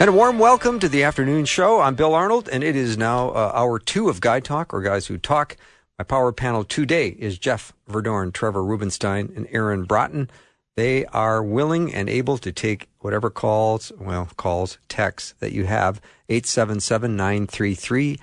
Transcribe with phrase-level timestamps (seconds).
[0.00, 1.80] And a warm welcome to the afternoon show.
[1.80, 5.06] I'm Bill Arnold, and it is now uh, hour two of Guy Talk, or Guys
[5.06, 5.56] Who Talk.
[5.98, 10.28] My power panel today is Jeff Verdoorn, Trevor Rubenstein, and Aaron Braaten.
[10.76, 16.00] They are willing and able to take whatever calls, well, calls, texts that you have,
[16.28, 18.18] 877 933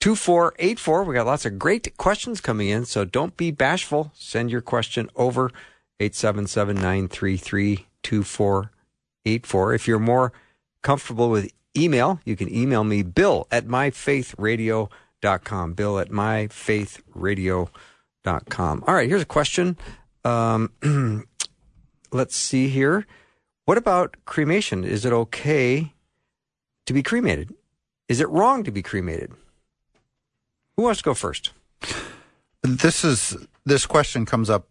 [0.00, 1.04] 2484.
[1.04, 4.10] We got lots of great questions coming in, so don't be bashful.
[4.14, 5.52] Send your question over
[6.00, 9.74] 877 933 2484.
[9.74, 10.32] If you're more
[10.82, 15.72] comfortable with email, you can email me, bill at myfaithradio.com.
[15.74, 18.84] Bill at myfaithradio.com.
[18.86, 19.76] All right, here's a question.
[20.24, 20.70] Um,
[22.12, 23.06] let's see here.
[23.64, 24.84] What about cremation?
[24.84, 25.92] Is it okay
[26.86, 27.54] to be cremated?
[28.08, 29.32] Is it wrong to be cremated?
[30.76, 31.52] Who wants to go first?
[32.62, 34.68] This is this question comes up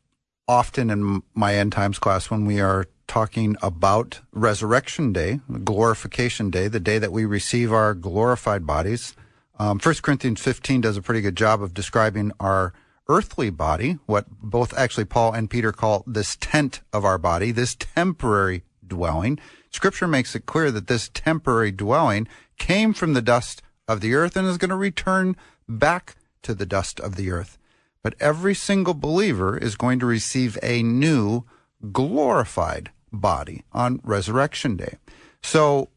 [0.47, 6.69] often in my end times class when we are talking about Resurrection Day, Glorification Day,
[6.69, 9.17] the day that we receive our glorified bodies.
[9.59, 12.71] Um, 1 Corinthians 15 does a pretty good job of describing our
[13.09, 17.75] earthly body, what both actually Paul and Peter call this tent of our body, this
[17.75, 19.39] temporary dwelling.
[19.71, 24.37] Scripture makes it clear that this temporary dwelling came from the dust of the earth
[24.37, 25.35] and is going to return
[25.67, 27.57] back to the dust of the earth.
[28.03, 31.43] But every single believer is going to receive a new
[31.91, 34.97] glorified body on resurrection day.
[35.41, 35.89] So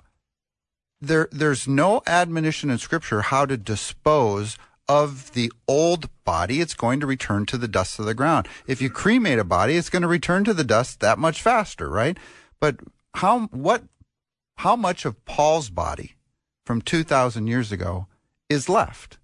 [1.00, 7.00] there there's no admonition in scripture how to dispose of the old body, it's going
[7.00, 8.47] to return to the dust of the ground.
[8.66, 11.88] If you cremate a body, it's going to return to the dust that much faster,
[11.88, 12.19] right?
[12.60, 12.80] But
[13.14, 13.84] how what
[14.58, 16.16] how much of Paul's body
[16.64, 18.06] from 2000 years ago
[18.48, 19.19] is left?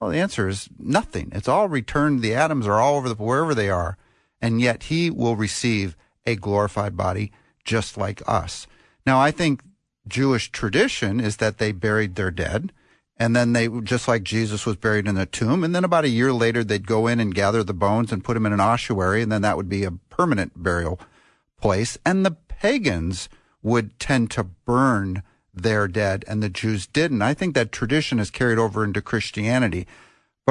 [0.00, 1.30] Well, the answer is nothing.
[1.34, 2.22] It's all returned.
[2.22, 3.98] The atoms are all over the wherever they are,
[4.40, 5.96] and yet he will receive
[6.26, 7.32] a glorified body
[7.64, 8.66] just like us.
[9.06, 9.62] Now, I think
[10.06, 12.72] Jewish tradition is that they buried their dead.
[13.16, 16.08] And then they, just like Jesus was buried in a tomb, and then about a
[16.08, 19.20] year later, they'd go in and gather the bones and put them in an ossuary,
[19.20, 20.98] and then that would be a permanent burial
[21.60, 21.98] place.
[22.06, 23.28] And the pagans
[23.62, 25.22] would tend to burn
[25.52, 27.20] their dead, and the Jews didn't.
[27.20, 29.86] I think that tradition is carried over into Christianity.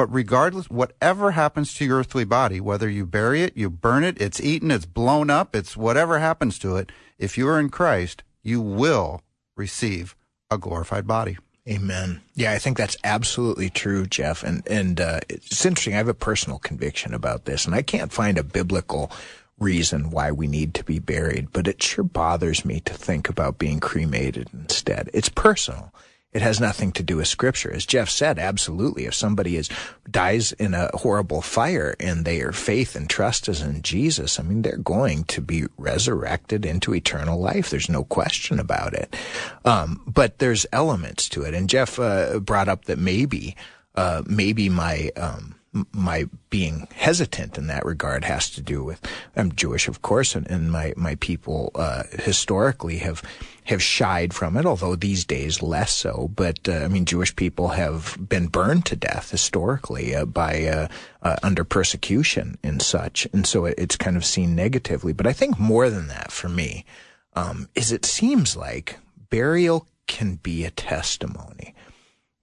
[0.00, 4.18] But regardless, whatever happens to your earthly body, whether you bury it, you burn it,
[4.18, 8.22] it's eaten, it's blown up, it's whatever happens to it, if you are in Christ,
[8.42, 9.20] you will
[9.58, 10.16] receive
[10.50, 11.36] a glorified body.
[11.68, 12.22] Amen.
[12.34, 14.42] Yeah, I think that's absolutely true, Jeff.
[14.42, 15.92] And and uh, it's interesting.
[15.92, 19.12] I have a personal conviction about this, and I can't find a biblical
[19.58, 23.58] reason why we need to be buried, but it sure bothers me to think about
[23.58, 25.10] being cremated instead.
[25.12, 25.92] It's personal.
[26.32, 27.72] It has nothing to do with scripture.
[27.72, 29.06] As Jeff said, absolutely.
[29.06, 29.68] If somebody is,
[30.08, 34.62] dies in a horrible fire and their faith and trust is in Jesus, I mean,
[34.62, 37.70] they're going to be resurrected into eternal life.
[37.70, 39.16] There's no question about it.
[39.64, 41.52] Um, but there's elements to it.
[41.52, 43.56] And Jeff uh, brought up that maybe,
[43.96, 45.56] uh, maybe my, um,
[45.92, 49.00] my being hesitant in that regard has to do with
[49.36, 53.22] I'm Jewish, of course, and, and my my people uh, historically have
[53.64, 56.30] have shied from it, although these days less so.
[56.34, 60.88] But uh, I mean, Jewish people have been burned to death historically uh, by uh,
[61.22, 65.12] uh, under persecution and such, and so it, it's kind of seen negatively.
[65.12, 66.84] But I think more than that for me
[67.34, 68.98] um, is it seems like
[69.30, 71.74] burial can be a testimony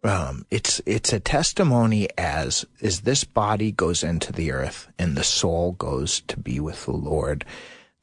[0.04, 5.24] um, it's it's a testimony as as this body goes into the earth and the
[5.24, 7.46] soul goes to be with the Lord,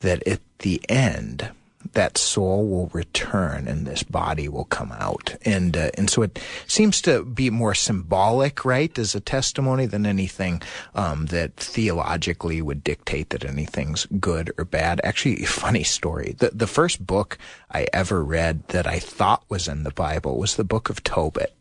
[0.00, 1.50] that at the end
[1.94, 5.36] that soul will return and this body will come out.
[5.44, 10.06] And, uh, and so it seems to be more symbolic, right, as a testimony than
[10.06, 10.62] anything,
[10.94, 15.00] um, that theologically would dictate that anything's good or bad.
[15.04, 16.34] Actually, funny story.
[16.38, 17.38] The, the first book
[17.70, 21.54] I ever read that I thought was in the Bible was the book of Tobit.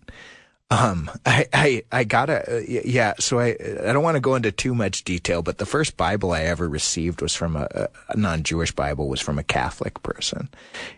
[0.72, 3.56] Um, I, I, I gotta, uh, yeah, so I,
[3.86, 6.68] I don't want to go into too much detail, but the first Bible I ever
[6.68, 10.50] received was from a, a non-Jewish Bible was from a Catholic person.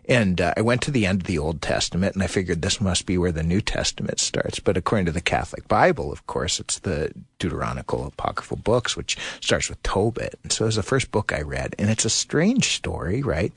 [0.07, 2.79] And, uh, I went to the end of the Old Testament and I figured this
[2.79, 4.62] must be where the New Testament starts.
[4.62, 9.70] But according to the Catholic Bible, of course, it's the Deuteronical apocryphal books, which starts
[9.70, 10.40] with Tobit.
[10.44, 13.52] And so it was the first book I read, and it's a strange story, right?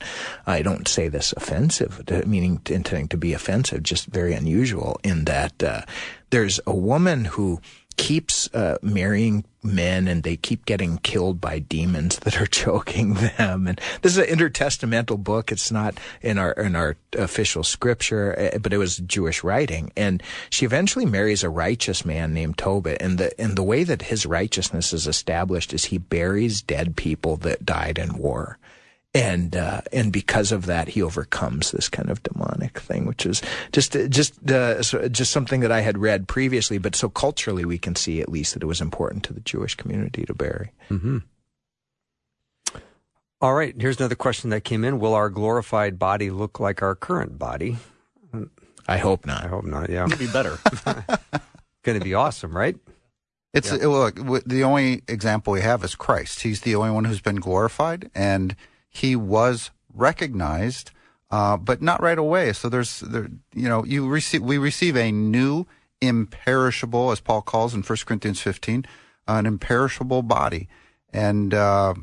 [0.45, 5.63] I don't say this offensive, meaning intending to be offensive, just very unusual in that
[5.63, 5.81] uh,
[6.29, 7.59] there's a woman who
[7.99, 13.67] keeps uh, marrying men and they keep getting killed by demons that are choking them.
[13.67, 15.51] And this is an intertestamental book.
[15.51, 19.91] It's not in our in our official scripture eh, but it was jewish writing.
[19.97, 23.01] And she eventually marries a righteous man named tobit.
[23.01, 27.35] And the and the way that his righteousness is established is he buries dead people
[27.37, 28.57] that died in war
[29.13, 33.41] and uh, and because of that, he overcomes this kind of demonic thing, which is
[33.71, 36.77] just just uh, just something that I had read previously.
[36.77, 39.75] But so culturally, we can see at least that it was important to the Jewish
[39.75, 40.71] community to bury.
[40.89, 41.19] Mm-hmm.
[43.41, 46.93] All right, here's another question that came in: Will our glorified body look like our
[46.93, 47.77] current body?
[48.87, 49.43] I hope not.
[49.43, 49.89] I hope not.
[49.89, 50.59] Yeah, it'd be better.
[51.83, 52.75] Going to be awesome, right?
[53.53, 53.87] It's yeah.
[53.87, 54.15] look.
[54.45, 56.41] The only example we have is Christ.
[56.41, 58.55] He's the only one who's been glorified, and
[58.89, 60.91] he was recognized,
[61.31, 62.53] uh, but not right away.
[62.53, 65.65] So there's, there, you know, you receive, we receive a new
[66.01, 68.85] imperishable, as Paul calls in 1 Corinthians 15,
[69.27, 70.67] an imperishable body.
[71.13, 71.93] And, uh,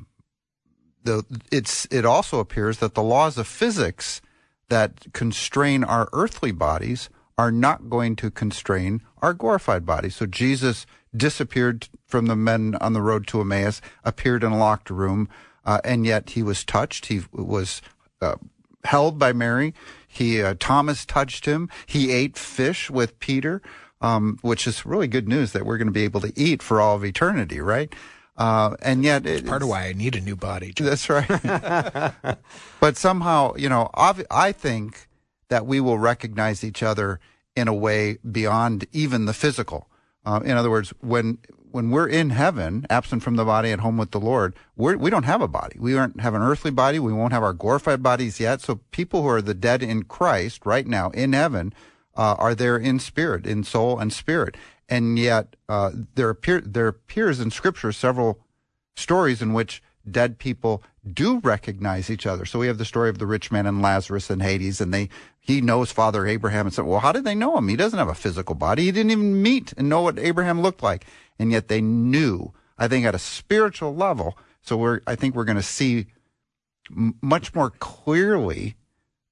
[1.03, 4.21] the, it's, it also appears that the laws of physics
[4.69, 7.09] that constrain our earthly bodies
[7.39, 10.17] are not going to constrain our glorified bodies.
[10.17, 10.87] So Jesus
[11.17, 15.29] disappeared from the men on the road to Emmaus, appeared in a locked room,
[15.67, 17.07] uh, and yet he was touched.
[17.07, 17.83] He was
[18.23, 18.37] uh,
[18.85, 19.75] held by Mary.
[20.07, 21.69] He uh, Thomas touched him.
[21.85, 23.61] He ate fish with Peter,
[24.01, 26.81] um, which is really good news that we're going to be able to eat for
[26.81, 27.93] all of eternity, right?
[28.39, 30.73] Uh, and yet, it's part of why I need a new body.
[30.79, 31.27] That's right.
[32.81, 35.09] but somehow, you know, I think
[35.49, 37.19] that we will recognize each other
[37.55, 39.89] in a way beyond even the physical.
[40.27, 41.39] Uh, in other words, when
[41.71, 45.11] when we're in heaven, absent from the body at home with the Lord, we're, we
[45.11, 45.77] don't have a body.
[45.79, 46.99] We aren't have an earthly body.
[46.99, 48.61] We won't have our glorified bodies yet.
[48.61, 51.73] So people who are the dead in Christ right now in heaven
[52.17, 54.57] uh, are there in spirit, in soul and spirit.
[54.89, 58.41] And yet uh, there appear there appears in Scripture several
[58.97, 60.83] stories in which dead people
[61.13, 62.45] do recognize each other.
[62.45, 65.09] So we have the story of the rich man and Lazarus in Hades, and they
[65.47, 67.69] he knows Father Abraham and said, Well, how did they know him?
[67.69, 68.85] He doesn't have a physical body.
[68.85, 71.07] He didn't even meet and know what Abraham looked like
[71.39, 72.53] and yet they knew.
[72.79, 74.37] I think at a spiritual level.
[74.61, 76.07] So we're, I think we're going to see
[76.91, 78.75] m- much more clearly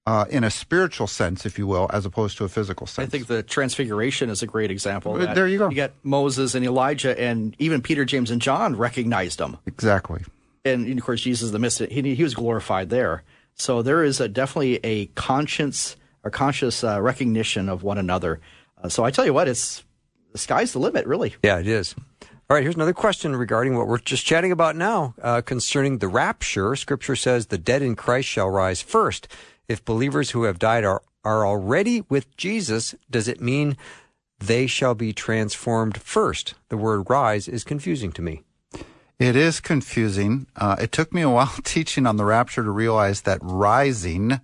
[0.06, 3.08] uh, in a spiritual sense, if you will, as opposed to a physical sense.
[3.08, 5.14] I think the Transfiguration is a great example.
[5.14, 5.70] there you go.
[5.70, 9.56] You got Moses and Elijah, and even Peter, James, and John recognized them.
[9.66, 10.22] Exactly.
[10.64, 13.22] And, and of course, Jesus, the mystic, he, he was glorified there.
[13.54, 18.40] So there is a, definitely a conscience or conscious uh, recognition of one another.
[18.82, 19.84] Uh, so I tell you what, it's
[20.32, 21.34] the sky's the limit, really.
[21.42, 21.94] Yeah, it is.
[22.50, 26.08] All right, here's another question regarding what we're just chatting about now uh, concerning the
[26.08, 26.76] rapture.
[26.76, 29.28] Scripture says the dead in Christ shall rise first.
[29.68, 33.76] If believers who have died are, are already with Jesus, does it mean
[34.38, 36.54] they shall be transformed first?
[36.68, 38.42] The word rise is confusing to me.
[39.18, 40.46] It is confusing.
[40.56, 44.40] Uh, it took me a while teaching on the rapture to realize that rising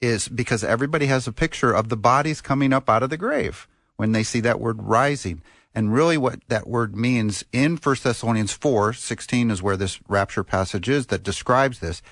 [0.00, 3.68] is because everybody has a picture of the bodies coming up out of the grave
[3.96, 5.42] when they see that word rising.
[5.74, 10.42] And really what that word means in 1 Thessalonians 4, 16 is where this rapture
[10.42, 12.02] passage is that describes this,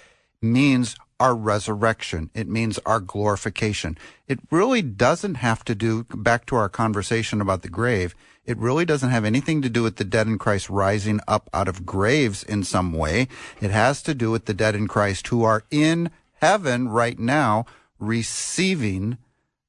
[0.40, 2.30] means our resurrection.
[2.34, 3.98] It means our glorification.
[4.28, 8.14] It really doesn't have to do, back to our conversation about the grave,
[8.44, 11.68] it really doesn't have anything to do with the dead in Christ rising up out
[11.68, 13.28] of graves in some way.
[13.60, 17.66] It has to do with the dead in Christ who are in heaven right now
[17.98, 19.18] receiving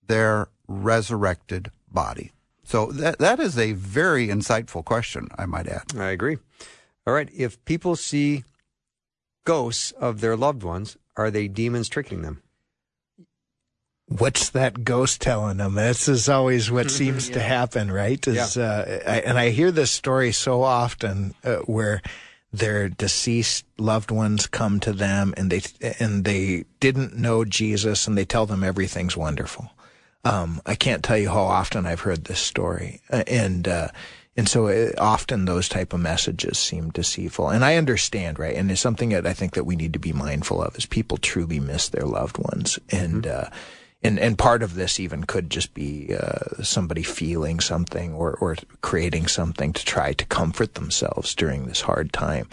[0.08, 2.32] their resurrected body?
[2.64, 5.98] So that that is a very insightful question, I might add.
[5.98, 6.38] I agree.
[7.08, 8.44] All right, if people see
[9.44, 12.44] ghosts of their loved ones, are they demons tricking them?
[14.06, 15.74] What's that ghost telling them?
[15.74, 17.34] This is always what seems yeah.
[17.36, 18.28] to happen, right?
[18.28, 18.64] Is, yeah.
[18.64, 22.04] uh, I, and I hear this story so often uh, where
[22.52, 25.62] their deceased loved ones come to them and they
[26.00, 29.72] and they didn't know Jesus and they tell them everything's wonderful.
[30.26, 33.88] Um, I can't tell you how often I've heard this story, uh, and uh,
[34.36, 37.50] and so it, uh, often those type of messages seem deceitful.
[37.50, 38.56] And I understand, right?
[38.56, 41.18] And it's something that I think that we need to be mindful of is people
[41.18, 43.46] truly miss their loved ones, and mm-hmm.
[43.46, 43.58] uh,
[44.02, 48.56] and and part of this even could just be uh, somebody feeling something or or
[48.82, 52.48] creating something to try to comfort themselves during this hard time.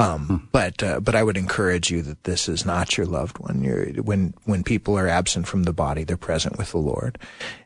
[0.00, 3.62] Um, but uh, but I would encourage you that this is not your loved one.
[3.62, 7.18] You're, when when people are absent from the body, they're present with the Lord,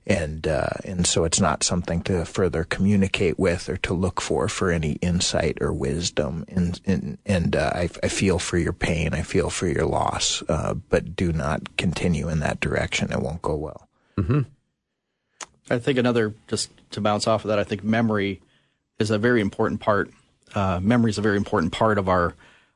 [0.04, 4.48] and uh, and so it's not something to further communicate with or to look for
[4.48, 6.44] for any insight or wisdom.
[6.48, 9.14] And and, and uh, I, I feel for your pain.
[9.14, 10.42] I feel for your loss.
[10.48, 13.12] Uh, but do not continue in that direction.
[13.12, 13.88] It won't go well.
[14.18, 14.40] Mm-hmm.
[15.70, 17.60] I think another just to bounce off of that.
[17.60, 18.42] I think memory
[18.98, 20.10] is a very important part
[20.54, 22.34] uh, memory is a very important part of our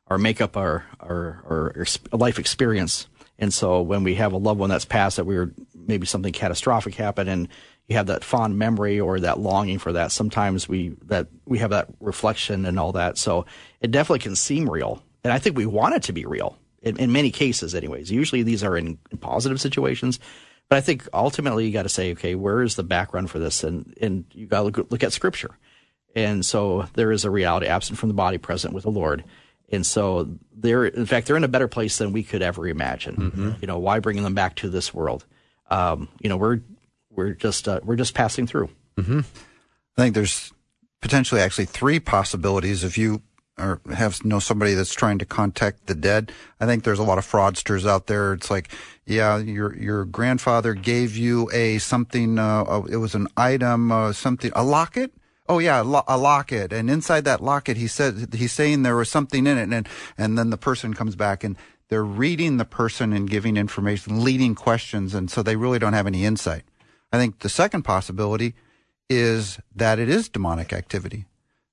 [0.08, 1.86] our makeup, our, our our,
[2.18, 3.08] life experience.
[3.38, 6.32] And so when we have a loved one that's passed, that we were maybe something
[6.32, 7.48] catastrophic happened, and
[7.86, 10.12] you have that fond memory or that longing for that.
[10.12, 13.18] Sometimes we that we have that reflection and all that.
[13.18, 13.46] So
[13.80, 16.98] it definitely can seem real, and I think we want it to be real in,
[16.98, 18.10] in many cases, anyways.
[18.10, 20.18] Usually these are in, in positive situations,
[20.68, 23.62] but I think ultimately you got to say, okay, where is the background for this,
[23.62, 25.56] and and you got to look, look at scripture.
[26.14, 29.24] And so there is a reality absent from the body, present with the Lord.
[29.70, 33.16] And so they're, in fact, they're in a better place than we could ever imagine.
[33.16, 33.50] Mm-hmm.
[33.60, 35.26] You know, why bringing them back to this world?
[35.70, 36.60] Um, you know, we're,
[37.10, 38.70] we're just, uh, we're just passing through.
[38.96, 39.20] Mm-hmm.
[39.20, 40.52] I think there's
[41.00, 43.22] potentially actually three possibilities if you
[43.58, 46.32] or have know somebody that's trying to contact the dead.
[46.60, 48.32] I think there's a lot of fraudsters out there.
[48.32, 48.70] It's like,
[49.04, 52.38] yeah, your your grandfather gave you a something.
[52.38, 55.12] Uh, it was an item, uh, something, a locket
[55.48, 59.46] oh yeah, a locket, and inside that locket, he said he's saying there was something
[59.46, 61.56] in it, and and then the person comes back and
[61.88, 66.06] they're reading the person and giving information, leading questions, and so they really don't have
[66.06, 66.64] any insight.
[67.12, 68.54] I think the second possibility
[69.08, 71.24] is that it is demonic activity.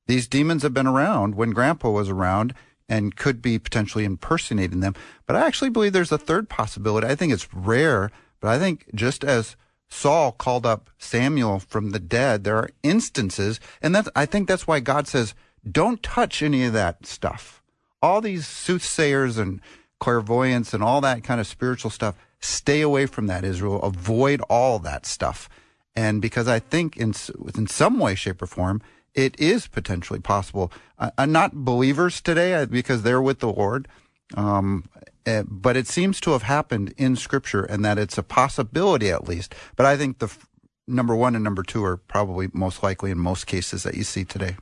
[0.08, 2.54] These demons have been around when Grandpa was around
[2.88, 4.96] and could be potentially impersonating them.
[5.26, 7.08] But I actually believe there's a third possibility.
[7.08, 9.56] I think it's rare, but I think just as
[9.88, 12.44] Saul called up Samuel from the dead.
[12.44, 15.36] There are instances, and that's, I think that's why God says,
[15.70, 17.62] don't touch any of that stuff.
[18.02, 19.62] All these soothsayers and
[20.00, 23.82] clairvoyance and all that kind of spiritual stuff, stay away from that, Israel.
[23.82, 25.50] Avoid all that stuff.
[25.96, 27.14] And because I think in,
[27.58, 28.82] in some way, shape, or form,
[29.14, 30.72] it is potentially possible.
[31.00, 33.88] Uh, not believers today uh, because they're with the Lord.
[34.36, 34.90] Um,
[35.26, 39.28] uh, but it seems to have happened in Scripture, and that it's a possibility at
[39.28, 39.56] least.
[39.76, 40.48] But I think the f-
[40.88, 44.24] number one and number two are probably most likely in most cases that you see
[44.24, 44.58] today.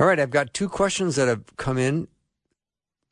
[0.00, 2.08] All right, I've got two questions that have come in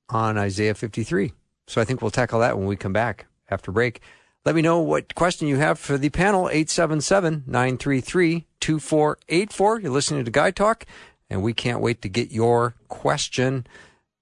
[0.09, 1.33] on Isaiah 53.
[1.67, 4.01] So I think we'll tackle that when we come back after break.
[4.45, 9.81] Let me know what question you have for the panel, 877 933 2484.
[9.81, 10.87] You're listening to Guy Talk,
[11.29, 13.67] and we can't wait to get your question.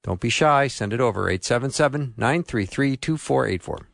[0.05, 0.69] Don't be shy.
[0.69, 3.89] Send it over 877 933 2484.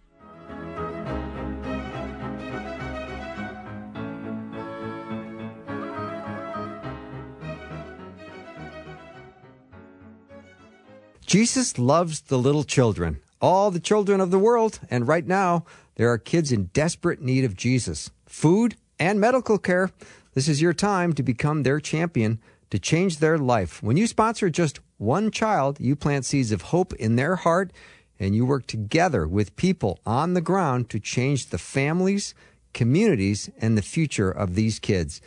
[11.25, 15.64] Jesus loves the little children, all the children of the world, and right now
[15.95, 19.93] there are kids in desperate need of Jesus, food, and medical care.
[20.35, 22.40] This is your time to become their champion
[22.71, 23.81] to change their life.
[23.81, 27.73] When you sponsor just one child, you plant seeds of hope in their heart,
[28.19, 32.35] and you work together with people on the ground to change the families,
[32.75, 35.23] communities, and the future of these kids.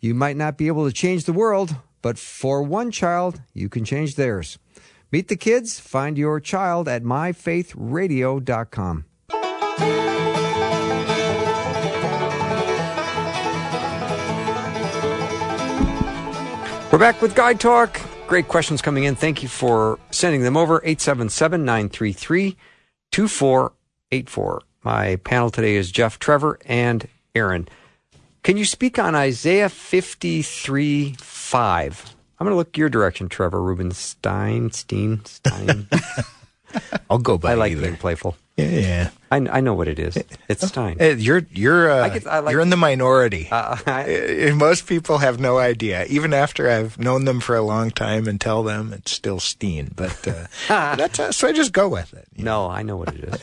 [0.00, 3.84] You might not be able to change the world, but for one child, you can
[3.84, 4.58] change theirs.
[5.12, 5.78] Meet the kids.
[5.78, 9.04] Find your child at myfaithradio.com.
[16.90, 18.00] We're back with Guy Talk.
[18.28, 19.14] Great questions coming in.
[19.14, 20.82] Thank you for sending them over.
[20.84, 22.56] 877 933
[23.10, 24.62] 2484.
[24.84, 27.68] My panel today is Jeff, Trevor, and Aaron.
[28.42, 32.14] Can you speak on Isaiah 53 5?
[32.38, 34.70] I'm going to look your direction, Trevor Rubenstein.
[34.72, 35.88] Stein, Stein.
[37.10, 37.80] I'll go by I like either.
[37.82, 38.36] being playful.
[38.58, 39.10] Yeah, yeah.
[39.30, 40.16] I, I know what it is.
[40.48, 40.96] It's Stein.
[41.00, 43.48] You're you're uh, I get- I like- you're in the minority.
[43.50, 46.04] Uh, I- Uh, Most people have no idea.
[46.06, 49.92] Even after I've known them for a long time and tell them, it's still Steen.
[49.94, 50.46] But uh,
[50.96, 52.26] that's uh, so I just go with it.
[52.34, 53.40] you no, I know what it is.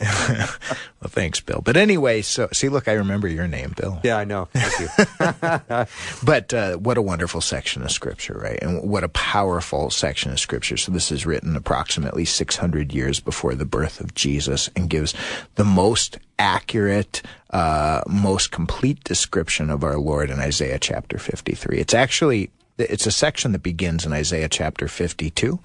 [1.00, 1.60] well, thanks, Bill.
[1.64, 4.00] But anyway, so see, look, I remember your name, Bill.
[4.02, 4.48] Yeah, I know.
[4.52, 4.88] Thank you.
[6.24, 8.58] But uh, what a wonderful section of scripture, right?
[8.62, 10.76] And what a powerful section of scripture.
[10.76, 15.14] So this is written approximately 600 years before the birth of Jesus and gives
[15.54, 21.76] the most accurate, uh, most complete description of our Lord in Isaiah chapter 53.
[21.76, 25.58] It's actually it's a section that begins in Isaiah chapter 52,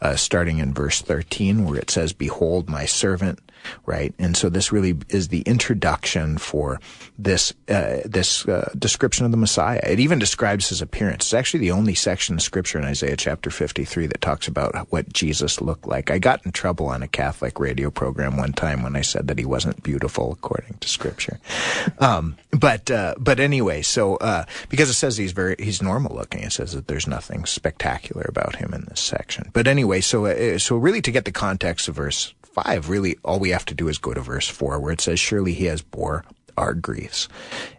[0.00, 3.40] uh, starting in verse 13, where it says, Behold, my servant
[3.84, 4.14] right?
[4.18, 6.80] And so this really is the introduction for
[7.18, 9.80] this uh, this uh, description of the Messiah.
[9.82, 11.26] It even describes his appearance.
[11.26, 15.12] It's actually the only section of Scripture in Isaiah chapter 53 that talks about what
[15.12, 16.10] Jesus looked like.
[16.10, 19.38] I got in trouble on a Catholic radio program one time when I said that
[19.38, 21.38] he wasn't beautiful according to Scripture.
[21.98, 26.42] Um, but uh, but anyway, so uh, because it says he's very he's normal looking,
[26.56, 29.50] says that there's nothing spectacular about him in this section.
[29.52, 33.38] But anyway, so uh, so really to get the context of verse 5, really all
[33.38, 35.82] we have to do is go to verse 4 where it says, Surely he has
[35.82, 36.24] bore
[36.56, 37.28] our griefs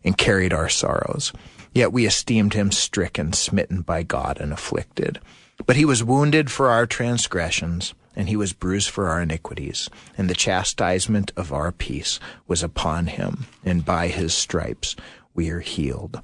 [0.04, 1.34] and carried our sorrows.
[1.74, 5.20] Yet we esteemed him stricken, smitten by God, and afflicted.
[5.66, 9.90] But he was wounded for our transgressions, and he was bruised for our iniquities.
[10.18, 14.96] And the chastisement of our peace was upon him, and by his stripes
[15.38, 16.20] we are healed.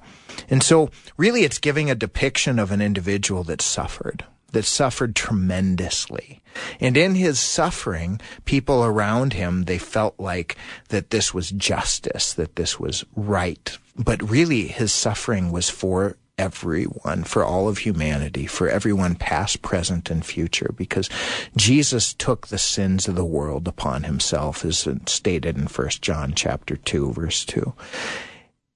[0.49, 6.41] And so, really, it's giving a depiction of an individual that suffered, that suffered tremendously.
[6.81, 10.57] And in his suffering, people around him, they felt like
[10.89, 13.77] that this was justice, that this was right.
[13.95, 20.09] But really, his suffering was for everyone, for all of humanity, for everyone past, present,
[20.09, 21.09] and future, because
[21.55, 26.75] Jesus took the sins of the world upon himself, as stated in 1 John chapter
[26.75, 27.73] 2, verse 2.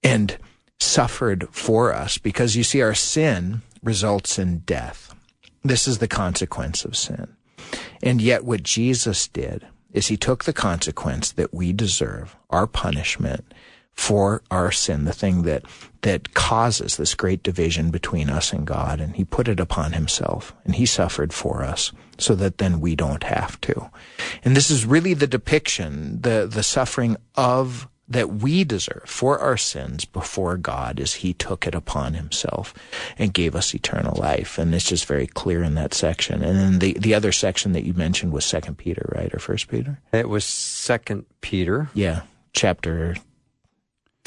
[0.03, 0.37] And
[0.79, 5.13] suffered for us because you see, our sin results in death.
[5.63, 7.35] This is the consequence of sin.
[8.01, 13.53] And yet, what Jesus did is he took the consequence that we deserve, our punishment
[13.93, 15.63] for our sin, the thing that,
[16.01, 20.55] that causes this great division between us and God, and he put it upon himself,
[20.63, 23.89] and he suffered for us so that then we don't have to.
[24.43, 29.57] And this is really the depiction, the, the suffering of that we deserve for our
[29.57, 32.73] sins before God as he took it upon himself
[33.17, 34.57] and gave us eternal life.
[34.57, 36.41] And it's just very clear in that section.
[36.41, 39.33] And then the, the other section that you mentioned was Second Peter, right?
[39.33, 39.99] Or First Peter?
[40.13, 41.89] It was Second Peter.
[41.93, 42.21] Yeah.
[42.53, 43.15] Chapter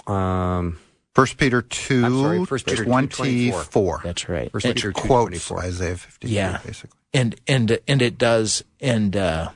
[0.06, 0.78] um
[1.14, 4.00] First Peter 2, sorry, First Peter 24.
[4.04, 4.50] That's right.
[4.52, 5.50] First And- Peter two Quotes.
[5.50, 6.60] Isaiah 53, Yeah.
[6.64, 6.96] basically.
[7.12, 9.50] and and and it does and uh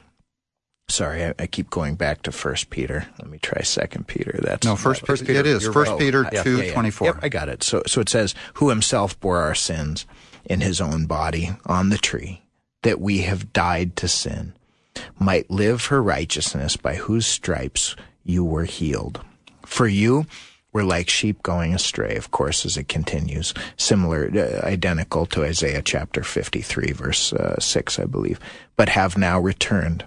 [0.89, 4.67] sorry I, I keep going back to first peter let me try second peter that's
[4.67, 5.69] No, First, First Peter, Peter, it is.
[5.69, 5.99] First right.
[5.99, 6.73] Peter Oh, yeah, 2, Yeah, yeah.
[6.73, 7.07] 24.
[7.07, 7.63] Yep, I got it.
[7.63, 10.07] So, so it says, "Who himself bore our sins
[10.45, 12.43] in his own body on the tree,
[12.83, 14.53] that we have died to sin,
[15.19, 19.21] might live for righteousness, by whose stripes you were healed.
[19.67, 20.27] For you
[20.73, 25.83] were like sheep going astray." Of course, as it continues, similar, uh, identical to Isaiah
[25.83, 28.39] chapter fifty-three, verse uh, six, I believe,
[28.77, 30.05] but have now returned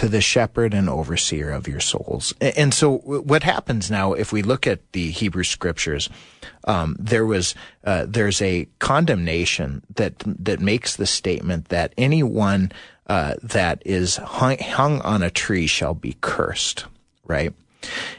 [0.00, 2.32] to the shepherd and overseer of your souls.
[2.40, 6.08] And so, what happens now, if we look at the Hebrew scriptures,
[6.64, 12.72] um, there was uh, there's a condemnation that that makes the statement that anyone
[13.08, 16.86] uh, that is hung, hung on a tree shall be cursed,
[17.26, 17.52] right?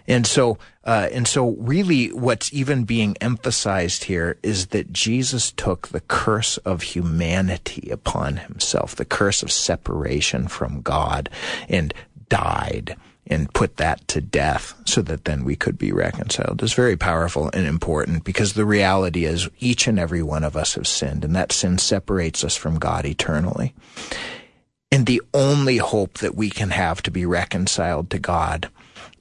[0.08, 5.90] And so, uh, and so really what's even being emphasized here is that Jesus took
[5.90, 11.30] the curse of humanity upon himself, the curse of separation from God
[11.70, 11.94] and
[12.30, 12.96] died
[13.28, 16.64] and put that to death so that then we could be reconciled.
[16.64, 20.74] It's very powerful and important because the reality is each and every one of us
[20.74, 23.76] have sinned and that sin separates us from God eternally.
[24.92, 28.70] And the only hope that we can have to be reconciled to God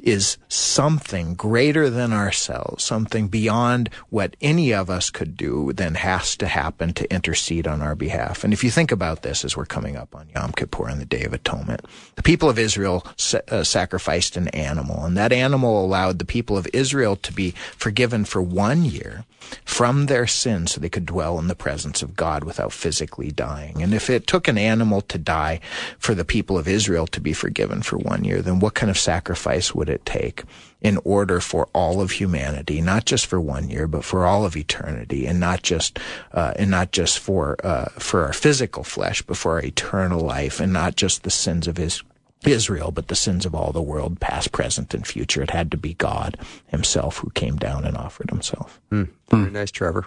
[0.03, 6.37] is something greater than ourselves, something beyond what any of us could do, then has
[6.37, 8.45] to happen to intercede on our behalf.
[8.45, 11.07] And if you think about this as we're coming up on Yom Kippur and the
[11.07, 11.85] Day of Atonement,
[12.17, 16.57] the people of Israel sa- uh, sacrificed an animal, and that animal allowed the people
[16.57, 19.25] of Israel to be forgiven for one year
[19.65, 23.83] from their sins so they could dwell in the presence of God without physically dying.
[23.83, 25.61] And if it took an animal to die
[25.99, 28.99] for the people of Israel to be forgiven for one year, then what kind of
[28.99, 30.45] sacrifice would it take
[30.81, 34.57] in order for all of humanity, not just for one year, but for all of
[34.57, 35.99] eternity, and not just
[36.33, 40.61] uh, and not just for uh, for our physical flesh, but for our eternal life,
[40.61, 42.03] and not just the sins of his
[42.47, 45.43] Israel, but the sins of all the world, past, present, and future.
[45.43, 48.81] It had to be God Himself who came down and offered Himself.
[49.31, 50.07] Very nice, Trevor.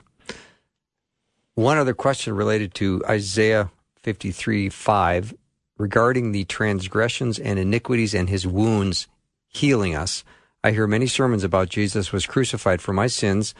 [1.55, 5.35] One other question related to Isaiah 53 5
[5.77, 9.07] regarding the transgressions and iniquities and his wounds
[9.53, 10.23] healing us.
[10.63, 13.53] I hear many sermons about Jesus was crucified for my sins,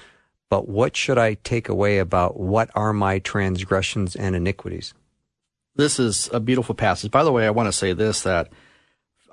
[0.50, 4.94] but what should I take away about what are my transgressions and iniquities?
[5.76, 7.12] This is a beautiful passage.
[7.12, 8.50] By the way, I want to say this that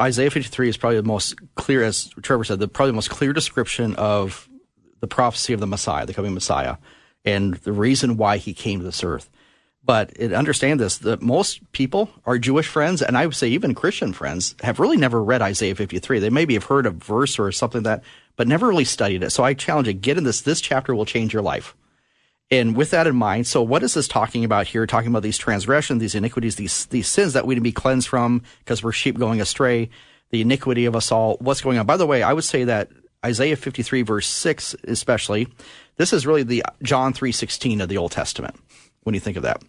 [0.00, 3.32] Isaiah 53 is probably the most clear, as Trevor said, the probably the most clear
[3.32, 4.48] description of
[5.00, 6.76] the prophecy of the Messiah, the coming Messiah.
[7.24, 9.28] and the reason why he came to this earth.
[9.82, 13.74] But it, understand this: that most people, our Jewish friends, and I would say even
[13.74, 16.18] Christian friends, have really never read Isaiah 53.
[16.18, 18.04] They maybe have heard a verse or something like that,
[18.36, 19.30] but never really studied it.
[19.30, 20.42] So I challenge you: get in this.
[20.42, 21.74] This chapter will change your life.
[22.50, 24.84] And with that in mind, so what is this talking about here?
[24.84, 28.08] Talking about these transgressions, these iniquities, these these sins that we need to be cleansed
[28.08, 29.88] from because we're sheep going astray,
[30.30, 31.36] the iniquity of us all.
[31.40, 31.86] What's going on?
[31.86, 32.90] By the way, I would say that
[33.24, 35.46] Isaiah 53 verse 6 especially,
[35.96, 38.56] this is really the John 3:16 of the Old Testament
[39.10, 39.60] when you think of that.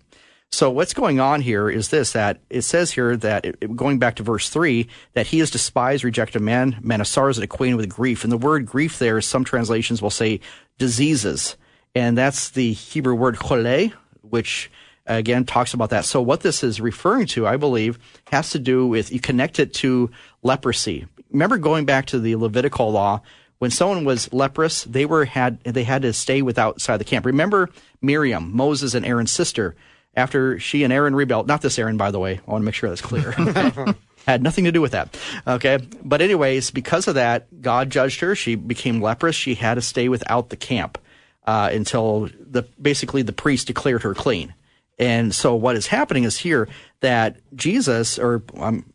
[0.52, 4.18] So what's going on here is this that it says here that it, going back
[4.18, 7.90] to verse three that he is despised, rejected man, man of sorrows, and acquainted with
[7.90, 8.24] grief.
[8.24, 10.42] And the word grief there, some translations will say
[10.78, 11.56] diseases,
[11.96, 14.70] and that's the Hebrew word chole, which
[15.08, 16.06] again talks about that.
[16.06, 17.98] So what this is referring to, I believe,
[18.30, 20.12] has to do with you connect it to
[20.44, 21.08] leprosy.
[21.32, 23.22] Remember going back to the Levitical law
[23.62, 27.28] when someone was leprous, they were had they had to stay with outside the camp.
[27.28, 27.70] Remember
[28.02, 29.76] Miriam, Moses and Aaron's sister
[30.16, 31.48] after she and Aaron rebelled.
[31.48, 32.40] Not this Aaron, by the way.
[32.48, 33.34] I want to make sure that's clear.
[34.26, 35.16] Had nothing to do with that.
[35.46, 35.78] Okay.
[36.04, 38.34] But, anyways, because of that, God judged her.
[38.36, 39.36] She became leprous.
[39.36, 40.98] She had to stay without the camp
[41.46, 44.56] uh, until the basically the priest declared her clean.
[45.02, 48.86] And so, what is happening is here that Jesus, or um,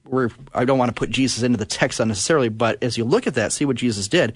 [0.55, 3.35] I don't want to put Jesus into the text unnecessarily, but as you look at
[3.35, 4.35] that, see what Jesus did.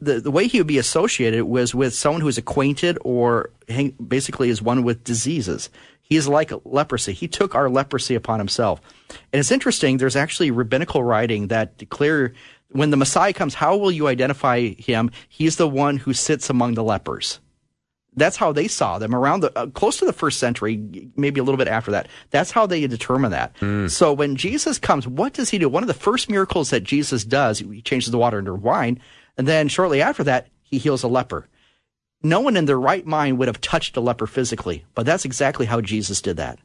[0.00, 3.50] The, the way he would be associated was with someone who is acquainted or
[4.08, 5.68] basically is one with diseases.
[6.00, 7.12] He's like leprosy.
[7.12, 8.80] He took our leprosy upon himself.
[9.10, 12.32] And it's interesting, there's actually rabbinical writing that declare
[12.70, 15.10] when the Messiah comes, how will you identify him?
[15.28, 17.40] He's the one who sits among the lepers.
[18.16, 21.44] That's how they saw them around the uh, close to the first century, maybe a
[21.44, 22.08] little bit after that.
[22.30, 23.56] That's how they determine that.
[23.56, 23.90] Mm.
[23.90, 25.68] So when Jesus comes, what does he do?
[25.68, 29.00] One of the first miracles that Jesus does, he changes the water into wine,
[29.36, 31.48] and then shortly after that, he heals a leper
[32.24, 35.66] no one in their right mind would have touched a leper physically, but that's exactly
[35.66, 36.58] how Jesus did that.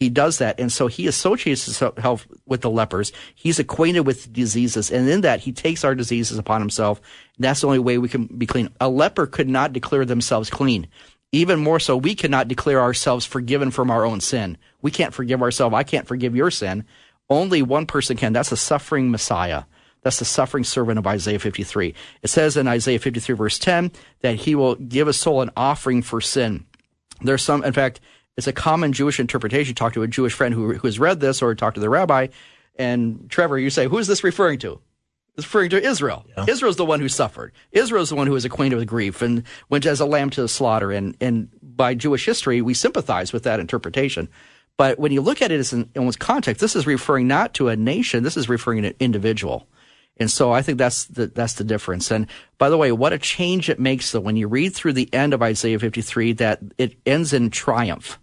[0.00, 0.58] He does that.
[0.58, 3.12] And so he associates himself with the lepers.
[3.34, 4.90] He's acquainted with diseases.
[4.90, 7.02] And in that, he takes our diseases upon himself.
[7.38, 8.70] That's the only way we can be clean.
[8.80, 10.88] A leper could not declare themselves clean.
[11.32, 14.56] Even more so, we cannot declare ourselves forgiven from our own sin.
[14.80, 15.74] We can't forgive ourselves.
[15.74, 16.84] I can't forgive your sin.
[17.28, 18.32] Only one person can.
[18.32, 19.64] That's the suffering Messiah.
[20.02, 21.94] That's the suffering servant of Isaiah 53.
[22.22, 26.00] It says in Isaiah 53 verse 10 that he will give a soul an offering
[26.00, 26.64] for sin.
[27.20, 28.00] There's some, in fact,
[28.36, 29.70] it's a common Jewish interpretation.
[29.70, 31.90] You talk to a Jewish friend who, who has read this or talk to the
[31.90, 32.28] rabbi.
[32.76, 34.80] And Trevor, you say, who is this referring to?
[35.36, 36.24] It's referring to Israel.
[36.36, 36.46] Yeah.
[36.48, 37.52] Israel's the one who suffered.
[37.72, 40.48] Israel's the one who was acquainted with grief and went as a lamb to the
[40.48, 40.90] slaughter.
[40.90, 44.28] And, and by Jewish history, we sympathize with that interpretation.
[44.76, 47.54] But when you look at it as in, in its context, this is referring not
[47.54, 48.22] to a nation.
[48.22, 49.68] This is referring to an individual.
[50.20, 52.10] And so I think that's the, that's the difference.
[52.10, 52.26] And
[52.58, 55.32] by the way, what a change it makes though when you read through the end
[55.32, 58.18] of Isaiah 53 that it ends in triumph.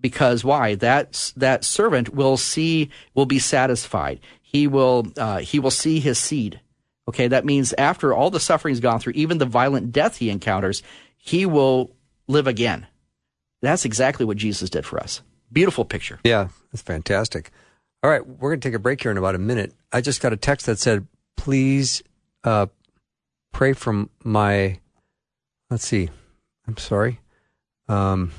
[0.00, 0.74] Because why?
[0.76, 4.20] That, that servant will see, will be satisfied.
[4.40, 6.60] He will, uh, he will see his seed.
[7.06, 7.28] Okay.
[7.28, 10.82] That means after all the suffering he's gone through, even the violent death he encounters,
[11.18, 11.90] he will
[12.28, 12.86] live again.
[13.60, 15.20] That's exactly what Jesus did for us.
[15.52, 16.18] Beautiful picture.
[16.24, 17.50] Yeah, that's fantastic.
[18.02, 19.74] All right, we're going to take a break here in about a minute.
[19.92, 22.02] I just got a text that said please
[22.44, 22.66] uh,
[23.52, 24.78] pray for my.
[25.70, 26.10] Let's see.
[26.66, 27.20] I'm sorry.
[27.88, 28.32] Um,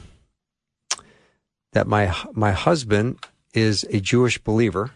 [1.73, 3.19] that my my husband
[3.53, 4.91] is a Jewish believer,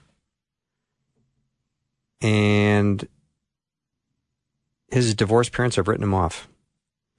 [2.21, 3.07] and
[4.89, 6.47] his divorced parents have written him off.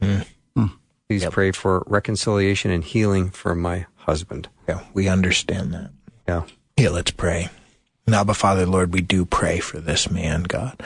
[0.00, 0.26] Mm.
[1.12, 1.32] Please yep.
[1.32, 4.48] pray for reconciliation and healing for my husband.
[4.66, 5.90] Yeah, we understand that.
[6.26, 6.44] Yeah.
[6.78, 7.50] Yeah, let's pray.
[8.06, 10.82] Now, but Father, Lord, we do pray for this man, God.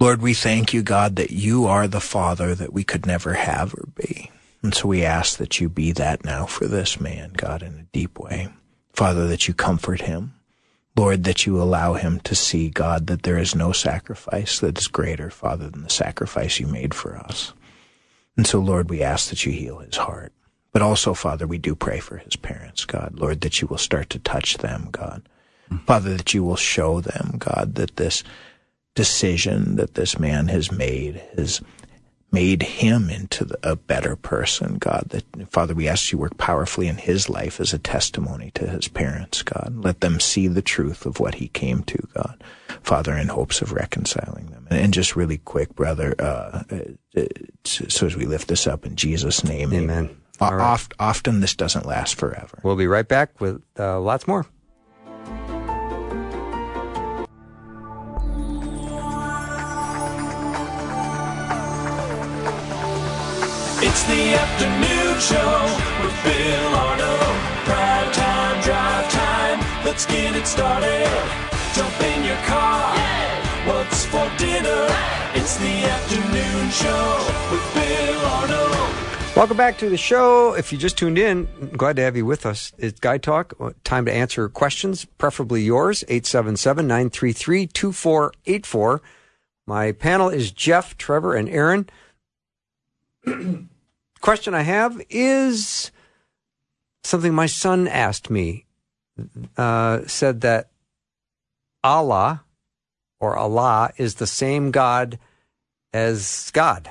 [0.00, 3.74] Lord, we thank you, God, that you are the Father that we could never have
[3.74, 4.30] or be.
[4.62, 7.86] And so we ask that you be that now for this man, God, in a
[7.92, 8.48] deep way.
[8.92, 10.34] Father, that you comfort him.
[10.96, 14.86] Lord, that you allow him to see, God, that there is no sacrifice that is
[14.86, 17.52] greater, Father, than the sacrifice you made for us.
[18.36, 20.32] And so, Lord, we ask that you heal his heart.
[20.72, 23.14] But also, Father, we do pray for his parents, God.
[23.16, 25.22] Lord, that you will start to touch them, God.
[25.86, 28.22] Father, that you will show them, God, that this
[28.94, 31.60] decision that this man has made has
[32.30, 35.06] made him into a better person, God.
[35.10, 38.88] That Father, we ask you work powerfully in his life as a testimony to his
[38.88, 39.76] parents, God.
[39.76, 42.42] Let them see the truth of what he came to, God.
[42.82, 44.66] Father, in hopes of reconciling them.
[44.68, 46.62] And, just really quick, brother, uh,
[47.16, 47.22] uh,
[47.64, 50.16] so as we lift this up in Jesus' name, Amen.
[50.40, 50.52] Right.
[50.52, 52.58] Oft, often this doesn't last forever.
[52.64, 54.46] We'll be right back with uh, lots more.
[63.94, 65.62] It's the afternoon show
[66.02, 67.36] with Bill Arnold.
[67.64, 69.84] Prime time, drive time.
[69.84, 71.06] Let's get it started.
[71.76, 72.92] Jump in your car.
[73.68, 74.88] What's for dinner?
[75.34, 79.36] It's the afternoon show with Bill Arnold.
[79.36, 80.54] Welcome back to the show.
[80.54, 82.72] If you just tuned in, glad to have you with us.
[82.76, 83.54] It's Guy Talk.
[83.60, 86.02] Uh, time to answer questions, preferably yours.
[86.08, 89.02] 877 933 2484.
[89.68, 91.88] My panel is Jeff, Trevor, and Aaron.
[94.24, 95.92] Question I have is
[97.02, 98.64] something my son asked me.
[99.54, 100.70] Uh, said that
[101.84, 102.42] Allah
[103.20, 105.18] or Allah is the same God
[105.92, 106.90] as God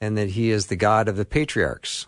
[0.00, 2.06] and that he is the God of the patriarchs.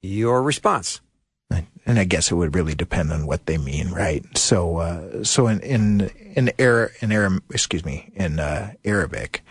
[0.00, 1.02] Your response?
[1.50, 4.24] And I guess it would really depend on what they mean, right?
[4.34, 9.42] So, uh, so in in in Arab, in excuse me, in uh, Arabic,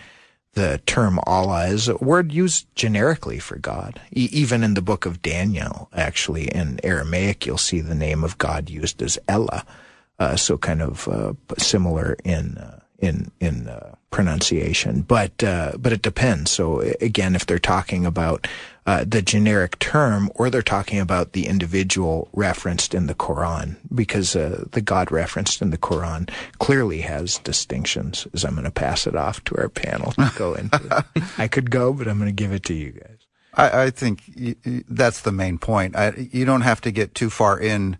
[0.58, 4.02] the term Allah is a word used generically for God.
[4.12, 8.40] E- even in the book of Daniel, actually, in Aramaic, you'll see the name of
[8.40, 9.64] God used as Ella.
[10.18, 15.94] Uh, so kind of uh, similar in uh, in in uh, pronunciation, but uh, but
[15.94, 16.52] it depends.
[16.52, 18.48] So again, if they're talking about
[18.86, 24.36] uh, the generic term, or they're talking about the individual referenced in the Quran, because
[24.36, 26.30] uh, the God referenced in the Quran
[26.60, 28.28] clearly has distinctions.
[28.34, 31.06] As I'm going to pass it off to our panel to go into.
[31.38, 33.18] I could go, but I'm going to give it to you guys.
[33.54, 34.24] I, I think
[34.88, 35.96] that's the main point.
[35.96, 37.98] I, you don't have to get too far in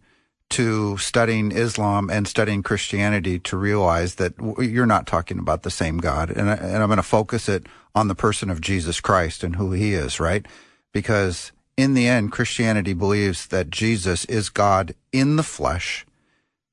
[0.50, 5.98] to studying Islam and studying Christianity to realize that you're not talking about the same
[5.98, 6.30] God.
[6.30, 9.58] And, I, and I'm going to focus it on the person of Jesus Christ and
[9.58, 10.46] who he is, right?
[10.94, 16.06] Because in the end, Christianity believes that Jesus is God in the flesh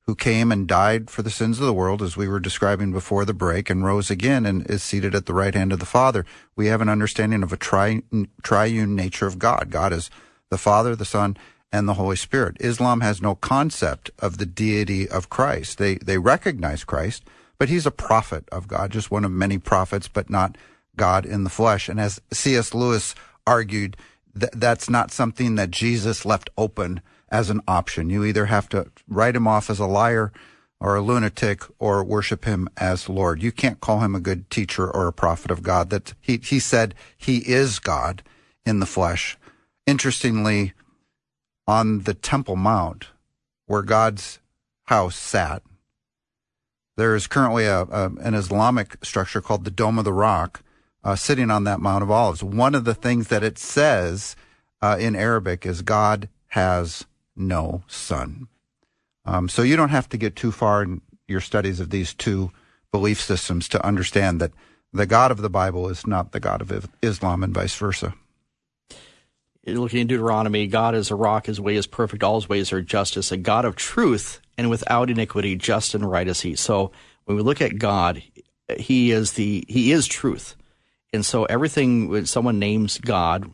[0.06, 3.24] who came and died for the sins of the world, as we were describing before
[3.24, 6.26] the break, and rose again and is seated at the right hand of the Father.
[6.54, 8.02] We have an understanding of a tri-
[8.42, 9.68] triune nature of God.
[9.70, 10.10] God is
[10.50, 11.38] the Father, the Son,
[11.72, 12.56] and the Holy Spirit.
[12.60, 15.78] Islam has no concept of the deity of Christ.
[15.78, 17.24] They they recognize Christ,
[17.58, 20.56] but he's a prophet of God, just one of many prophets, but not
[20.96, 21.88] God in the flesh.
[21.88, 22.74] And as C.S.
[22.74, 23.14] Lewis
[23.46, 23.96] argued,
[24.38, 28.10] th- that's not something that Jesus left open as an option.
[28.10, 30.32] You either have to write him off as a liar
[30.80, 33.42] or a lunatic or worship him as Lord.
[33.42, 35.90] You can't call him a good teacher or a prophet of God.
[35.90, 38.22] That he he said he is God
[38.66, 39.38] in the flesh.
[39.86, 40.72] Interestingly,
[41.66, 43.08] on the Temple Mount,
[43.66, 44.38] where God's
[44.84, 45.62] house sat,
[46.96, 50.62] there is currently a, a an Islamic structure called the Dome of the Rock,
[51.02, 52.42] uh, sitting on that Mount of Olives.
[52.42, 54.36] One of the things that it says
[54.80, 58.48] uh, in Arabic is God has no son.
[59.24, 62.52] Um, so you don't have to get too far in your studies of these two
[62.92, 64.52] belief systems to understand that
[64.92, 68.14] the God of the Bible is not the God of Islam and vice versa
[69.66, 72.82] looking in Deuteronomy, God is a rock, his way is perfect, all his ways are
[72.82, 76.54] justice, a God of truth and without iniquity, just and right is he.
[76.54, 76.92] So
[77.24, 78.22] when we look at God,
[78.76, 80.56] he is the he is truth.
[81.12, 83.50] And so everything when someone names God,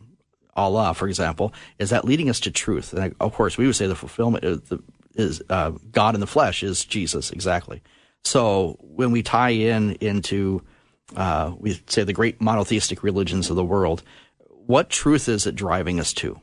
[0.55, 2.93] Allah, for example, is that leading us to truth.
[2.93, 4.59] And of course, we would say the fulfillment is,
[5.15, 7.81] is uh, God in the flesh is Jesus, exactly.
[8.23, 10.63] So when we tie in into,
[11.15, 14.03] uh, we say the great monotheistic religions of the world,
[14.65, 16.39] what truth is it driving us to?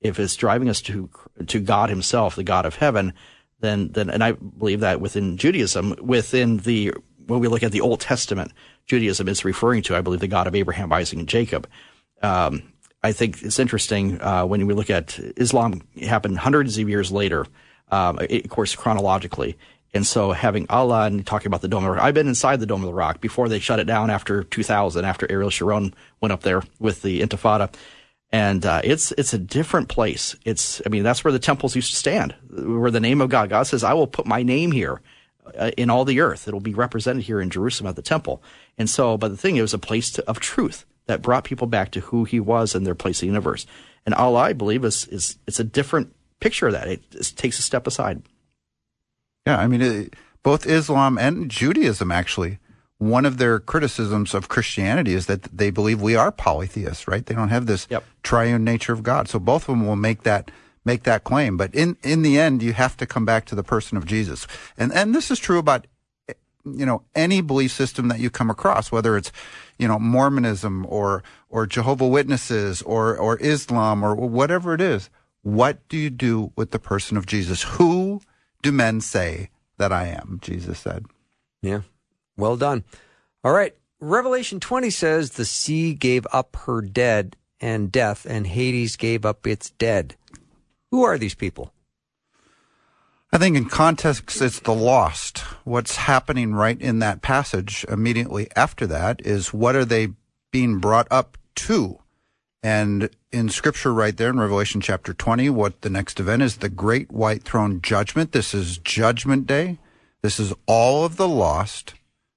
[0.00, 1.10] If it's driving us to
[1.46, 3.12] to God Himself, the God of heaven,
[3.60, 6.92] then then and I believe that within Judaism, within the
[7.26, 8.52] when we look at the Old Testament,
[8.86, 11.68] Judaism is referring to, I believe, the God of Abraham, Isaac, and Jacob.
[12.22, 17.12] Um, I think it's interesting uh, when we look at Islam happened hundreds of years
[17.12, 17.46] later,
[17.90, 19.56] um, of course chronologically.
[19.96, 22.60] And so having Allah and talking about the Dome of the Rock, I've been inside
[22.60, 25.94] the Dome of the Rock before they shut it down after 2000, after Ariel Sharon
[26.20, 27.72] went up there with the Intifada.
[28.30, 30.36] And uh, it's it's a different place.
[30.44, 33.50] It's I mean that's where the temples used to stand, where the name of God.
[33.50, 35.00] God says, "I will put my name here
[35.58, 36.48] uh, in all the earth.
[36.48, 38.42] It'll be represented here in Jerusalem at the temple."
[38.76, 41.68] And so, but the thing it was a place to, of truth that brought people
[41.68, 43.64] back to who He was and their place in the universe.
[44.04, 46.88] And Allah, I believe, is is it's a different picture of that.
[46.88, 48.22] It, it takes a step aside.
[49.46, 52.58] Yeah, I mean, it, both Islam and Judaism actually.
[52.98, 57.26] One of their criticisms of Christianity is that they believe we are polytheists, right?
[57.26, 58.04] They don't have this yep.
[58.22, 59.28] triune nature of God.
[59.28, 60.50] So both of them will make that
[60.86, 61.58] make that claim.
[61.58, 64.46] But in in the end, you have to come back to the person of Jesus,
[64.78, 65.86] and and this is true about
[66.64, 69.32] you know any belief system that you come across, whether it's
[69.78, 75.10] you know Mormonism or or Jehovah Witnesses or or Islam or whatever it is.
[75.42, 77.62] What do you do with the person of Jesus?
[77.62, 78.05] Who
[78.62, 80.38] do men say that I am?
[80.42, 81.06] Jesus said.
[81.62, 81.82] Yeah.
[82.36, 82.84] Well done.
[83.44, 83.74] All right.
[84.00, 89.46] Revelation 20 says the sea gave up her dead, and death, and Hades gave up
[89.46, 90.16] its dead.
[90.90, 91.72] Who are these people?
[93.32, 95.38] I think in context, it's the lost.
[95.64, 100.08] What's happening right in that passage immediately after that is what are they
[100.52, 101.98] being brought up to?
[102.62, 106.68] And in scripture right there in Revelation chapter 20, what the next event is the
[106.68, 108.32] great white throne judgment.
[108.32, 109.78] This is judgment day.
[110.22, 111.94] This is all of the lost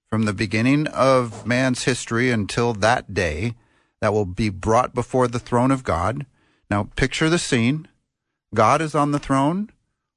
[0.10, 3.55] from the beginning of man's history until that day
[4.01, 6.25] that will be brought before the throne of God.
[6.69, 7.88] Now picture the scene.
[8.53, 9.69] God is on the throne.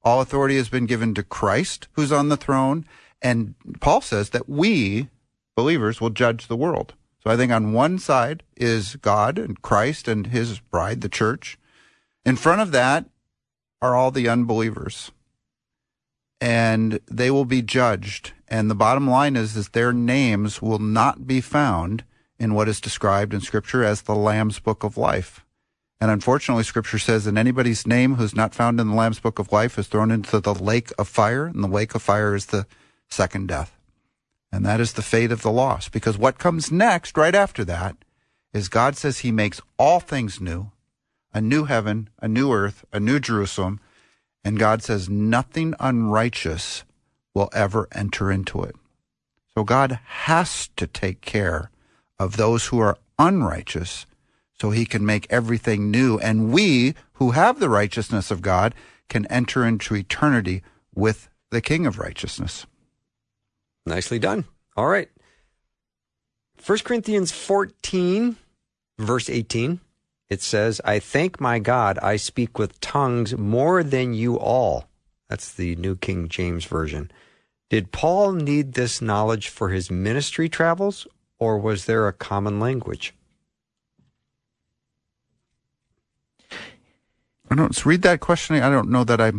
[0.03, 2.85] All authority has been given to Christ, who's on the throne.
[3.21, 5.09] And Paul says that we,
[5.55, 6.93] believers, will judge the world.
[7.23, 11.57] So I think on one side is God and Christ and his bride, the church.
[12.25, 13.05] In front of that
[13.81, 15.11] are all the unbelievers.
[16.41, 18.33] And they will be judged.
[18.49, 22.03] And the bottom line is, is their names will not be found
[22.37, 25.45] in what is described in Scripture as the Lamb's Book of Life.
[26.01, 29.53] And unfortunately, Scripture says that anybody's name who's not found in the Lamb's Book of
[29.53, 32.67] Life is thrown into the lake of fire, and the lake of fire is the
[33.09, 33.79] second death.
[34.53, 35.91] And that is the fate of the lost.
[35.91, 37.97] Because what comes next, right after that,
[38.53, 40.69] is God says He makes all things new
[41.33, 43.79] a new heaven, a new earth, a new Jerusalem.
[44.43, 46.83] And God says nothing unrighteous
[47.33, 48.75] will ever enter into it.
[49.55, 51.71] So God has to take care
[52.19, 54.05] of those who are unrighteous
[54.51, 56.19] so he can make everything new.
[56.19, 58.75] And we who have the righteousness of God
[59.09, 60.61] can enter into eternity
[60.93, 62.67] with the King of righteousness.
[63.85, 64.45] Nicely done.
[64.75, 65.09] All right.
[66.65, 68.37] 1 Corinthians 14,
[68.97, 69.81] verse 18,
[70.29, 74.85] it says, I thank my God I speak with tongues more than you all.
[75.29, 77.11] That's the New King James Version.
[77.69, 83.13] Did Paul need this knowledge for his ministry travels, or was there a common language?
[87.49, 88.55] I don't read that question.
[88.55, 89.31] I don't know that I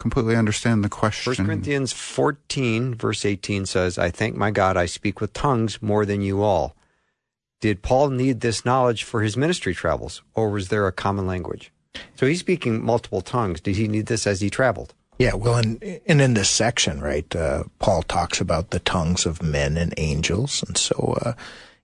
[0.00, 1.32] completely understand the question.
[1.32, 6.04] 1 Corinthians 14, verse 18 says, I thank my God I speak with tongues more
[6.04, 6.74] than you all.
[7.60, 11.70] Did Paul need this knowledge for his ministry travels, or was there a common language?
[12.16, 13.60] So he's speaking multiple tongues.
[13.60, 14.94] Did he need this as he traveled?
[15.18, 19.42] Yeah, well, and, and in this section, right, uh, Paul talks about the tongues of
[19.42, 21.34] men and angels, and so uh,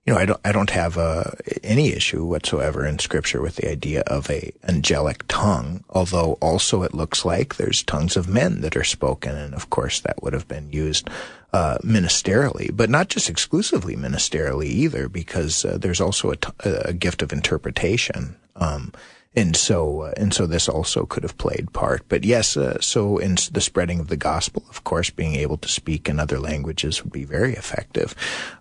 [0.07, 1.25] you know, I don't, I don't have uh,
[1.65, 5.83] any issue whatsoever in Scripture with the idea of a angelic tongue.
[5.89, 9.99] Although also it looks like there's tongues of men that are spoken, and of course
[9.99, 11.09] that would have been used
[11.51, 16.93] uh, ministerially, but not just exclusively ministerially either, because uh, there's also a, t- a
[16.93, 18.37] gift of interpretation.
[18.55, 18.93] Um,
[19.37, 23.19] and so uh, and so this also could have played part but yes uh, so
[23.19, 27.03] in the spreading of the gospel of course being able to speak in other languages
[27.03, 28.15] would be very effective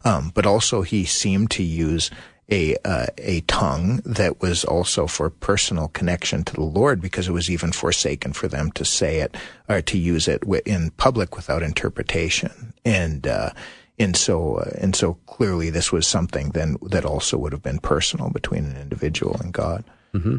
[0.04, 2.10] um, but also he seemed to use
[2.50, 7.32] a uh, a tongue that was also for personal connection to the Lord because it
[7.32, 9.36] was even forsaken for them to say it
[9.68, 13.50] or to use it in public without interpretation and uh,
[13.98, 17.80] and so uh, and so clearly this was something then that also would have been
[17.80, 19.82] personal between an individual and God.
[20.14, 20.36] Mm-hmm.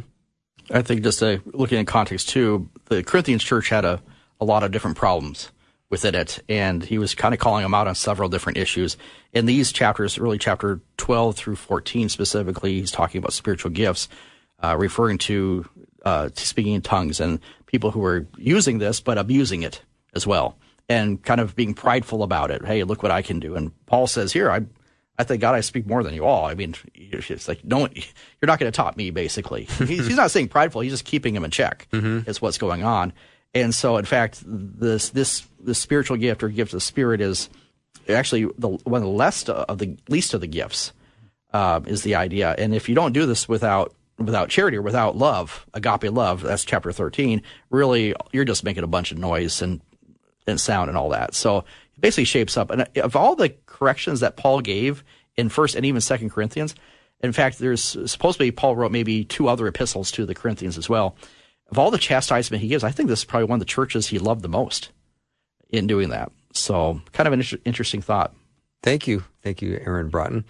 [0.72, 4.02] I think just uh, looking in context too, the Corinthians church had a,
[4.40, 5.52] a lot of different problems
[5.90, 8.98] within it, and he was kind of calling them out on several different issues.
[9.32, 14.10] In these chapters, really chapter 12 through 14 specifically, he's talking about spiritual gifts,
[14.62, 15.66] uh, referring to,
[16.04, 19.82] uh, speaking in tongues and people who are using this but abusing it
[20.14, 20.58] as well,
[20.90, 22.66] and kind of being prideful about it.
[22.66, 23.56] Hey, look what I can do.
[23.56, 24.66] And Paul says here, I
[25.20, 26.46] I thank God I speak more than you all.
[26.46, 29.10] I mean, it's like no, one, you're not going to top me.
[29.10, 30.82] Basically, he's, he's, not saying prideful.
[30.82, 31.88] He's just keeping him in check.
[31.92, 32.30] Mm-hmm.
[32.30, 33.14] Is what's going on.
[33.54, 37.50] And so, in fact, this this the spiritual gift or gift of the spirit is
[38.08, 40.94] actually the one of the least of the least of the gifts
[41.54, 42.54] uh, is the idea.
[42.58, 46.64] And if you don't do this without without charity or without love, agape love, that's
[46.64, 47.42] chapter thirteen.
[47.72, 49.82] Really, you're just making a bunch of noise and
[50.48, 51.34] and sound and all that.
[51.34, 52.72] So it basically shapes up.
[52.72, 55.04] And of all the corrections that Paul gave
[55.38, 56.76] in First and even Second Corinthians.
[57.22, 57.82] In fact, there's
[58.12, 61.16] supposedly Paul wrote maybe two other epistles to the Corinthians as well.
[61.70, 64.08] Of all the chastisement he gives, I think this is probably one of the churches
[64.08, 64.90] he loved the most
[65.70, 66.32] in doing that.
[66.54, 68.34] So, kind of an inter- interesting thought.
[68.82, 69.24] Thank you.
[69.44, 70.46] Thank you, Aaron Braaten.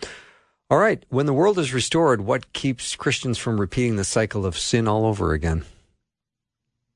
[0.69, 1.03] All right.
[1.09, 5.05] When the world is restored, what keeps Christians from repeating the cycle of sin all
[5.05, 5.63] over again?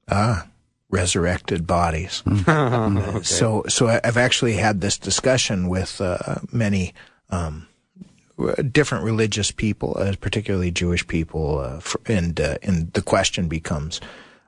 [0.09, 0.47] Ah,
[0.91, 2.21] resurrected bodies.
[2.47, 3.23] okay.
[3.23, 6.93] So, so I've actually had this discussion with uh, many
[7.29, 7.67] um,
[8.71, 13.99] different religious people, uh, particularly Jewish people, uh, for, and uh, and the question becomes.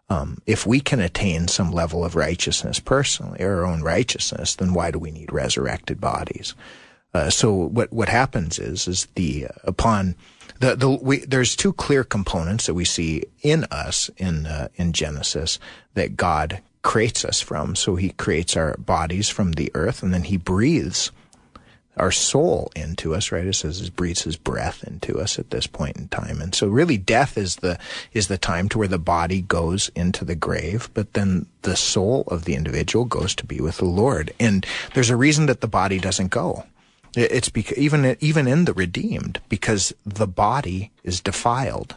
[0.09, 4.91] Um, if we can attain some level of righteousness personally, our own righteousness, then why
[4.91, 6.53] do we need resurrected bodies?
[7.13, 10.15] Uh, so what what happens is is the upon
[10.59, 14.93] The, the, we, there's two clear components that we see in us in uh, in
[14.93, 15.59] Genesis
[15.93, 17.75] that God creates us from.
[17.75, 21.11] So He creates our bodies from the earth, and then He breathes
[21.97, 23.45] our soul into us, right?
[23.45, 26.41] It says it breathes his breath into us at this point in time.
[26.41, 27.77] And so really death is the,
[28.13, 32.23] is the time to where the body goes into the grave, but then the soul
[32.27, 34.33] of the individual goes to be with the Lord.
[34.39, 36.63] And there's a reason that the body doesn't go.
[37.15, 41.95] It's because even, even in the redeemed, because the body is defiled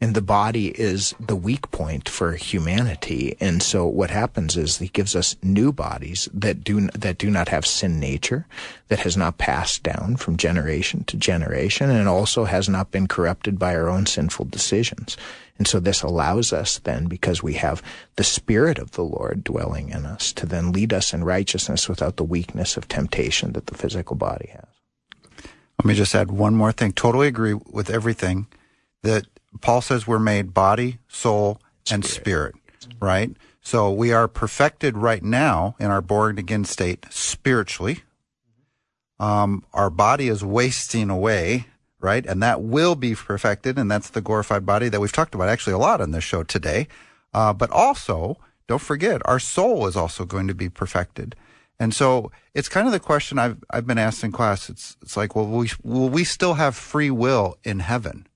[0.00, 3.36] and the body is the weak point for humanity.
[3.40, 7.48] And so what happens is he gives us new bodies that do, that do not
[7.48, 8.46] have sin nature,
[8.88, 13.58] that has not passed down from generation to generation, and also has not been corrupted
[13.58, 15.16] by our own sinful decisions.
[15.58, 17.82] And so this allows us then, because we have
[18.14, 22.16] the Spirit of the Lord dwelling in us, to then lead us in righteousness without
[22.16, 24.68] the weakness of temptation that the physical body has.
[25.80, 26.92] Let me just add one more thing.
[26.92, 28.46] Totally agree with everything
[29.02, 29.26] that
[29.60, 32.54] Paul says we're made body, soul, and spirit,
[33.00, 33.30] right?
[33.60, 38.00] So we are perfected right now in our born again state spiritually.
[39.20, 41.66] Um, our body is wasting away,
[41.98, 42.24] right?
[42.24, 45.72] And that will be perfected, and that's the glorified body that we've talked about actually
[45.72, 46.86] a lot on this show today.
[47.34, 48.38] Uh, but also,
[48.68, 51.34] don't forget, our soul is also going to be perfected.
[51.80, 54.68] And so it's kind of the question I've I've been asked in class.
[54.68, 58.26] It's it's like, well, we, will we still have free will in heaven?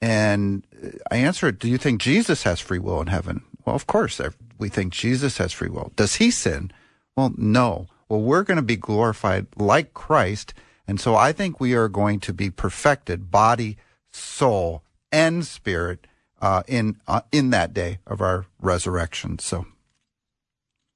[0.00, 0.66] And
[1.10, 3.42] I answer it, do you think Jesus has free will in heaven?
[3.64, 4.20] Well, of course,
[4.58, 5.92] we think Jesus has free will.
[5.96, 6.70] Does he sin?
[7.16, 7.86] Well, no.
[8.08, 10.52] Well, we're going to be glorified like Christ.
[10.86, 13.78] And so I think we are going to be perfected, body,
[14.12, 16.06] soul, and spirit,
[16.42, 19.38] uh, in, uh, in that day of our resurrection.
[19.38, 19.66] So.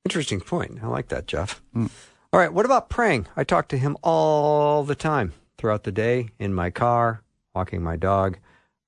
[0.04, 0.80] Interesting point.
[0.82, 1.62] I like that, Jeff.
[1.74, 1.90] Mm.
[2.32, 2.52] All right.
[2.52, 3.26] What about praying?
[3.36, 7.22] I talk to him all the time throughout the day, in my car,
[7.54, 8.38] walking my dog.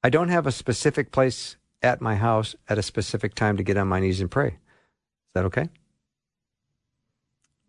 [0.03, 3.77] I don't have a specific place at my house at a specific time to get
[3.77, 4.49] on my knees and pray.
[4.49, 5.69] Is that okay?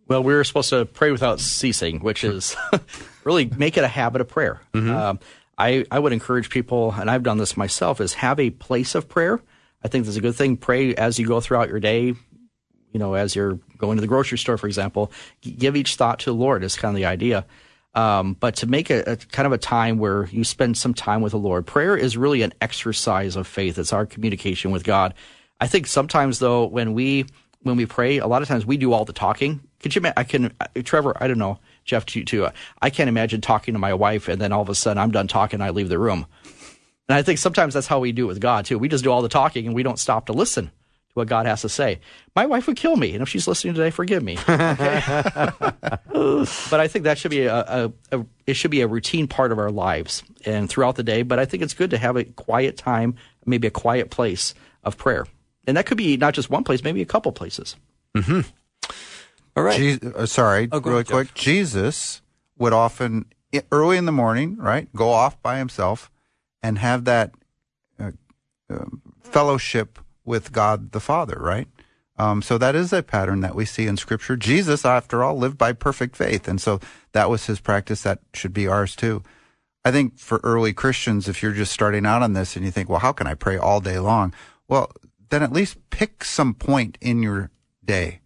[0.07, 2.55] Well, we're supposed to pray without ceasing, which is
[3.23, 4.61] really make it a habit of prayer.
[4.73, 4.91] Mm-hmm.
[4.91, 5.19] Um,
[5.57, 9.07] I, I would encourage people, and I've done this myself, is have a place of
[9.07, 9.39] prayer.
[9.83, 10.57] I think that's a good thing.
[10.57, 12.13] Pray as you go throughout your day.
[12.91, 15.11] You know, as you're going to the grocery store, for example,
[15.41, 17.45] give each thought to the Lord is kind of the idea.
[17.93, 21.21] Um, but to make a, a, kind of a time where you spend some time
[21.21, 21.67] with the Lord.
[21.67, 23.77] Prayer is really an exercise of faith.
[23.77, 25.13] It's our communication with God.
[25.59, 27.25] I think sometimes though, when we
[27.63, 29.61] when we pray, a lot of times we do all the talking.
[29.81, 30.01] Could you?
[30.15, 31.15] I can, uh, Trevor.
[31.21, 32.23] I don't know, Jeff, too.
[32.23, 35.01] too uh, I can't imagine talking to my wife and then all of a sudden
[35.01, 35.61] I'm done talking.
[35.61, 36.25] I leave the room.
[37.09, 38.79] And I think sometimes that's how we do it with God too.
[38.79, 40.71] We just do all the talking and we don't stop to listen
[41.11, 41.99] to what God has to say.
[42.35, 44.37] My wife would kill me, and if she's listening today, forgive me.
[44.45, 44.57] but
[46.79, 49.59] I think that should be a, a, a, it should be a routine part of
[49.59, 51.23] our lives and throughout the day.
[51.23, 54.53] But I think it's good to have a quiet time, maybe a quiet place
[54.83, 55.25] of prayer,
[55.67, 57.75] and that could be not just one place, maybe a couple places.
[58.15, 58.41] Mm-hmm.
[59.55, 59.77] All right.
[59.77, 61.27] Je- uh, sorry, oh, really quick.
[61.33, 61.35] Jeff.
[61.35, 62.21] Jesus
[62.57, 63.25] would often
[63.71, 66.09] early in the morning, right, go off by himself
[66.63, 67.31] and have that
[67.99, 68.11] uh,
[68.69, 68.85] uh,
[69.23, 71.67] fellowship with God the Father, right?
[72.17, 74.35] Um, so that is a pattern that we see in Scripture.
[74.35, 76.79] Jesus, after all, lived by perfect faith, and so
[77.13, 78.03] that was his practice.
[78.03, 79.23] That should be ours too.
[79.83, 82.89] I think for early Christians, if you're just starting out on this and you think,
[82.89, 84.33] well, how can I pray all day long?
[84.67, 84.91] Well,
[85.29, 87.49] then at least pick some point in your
[87.83, 88.21] day,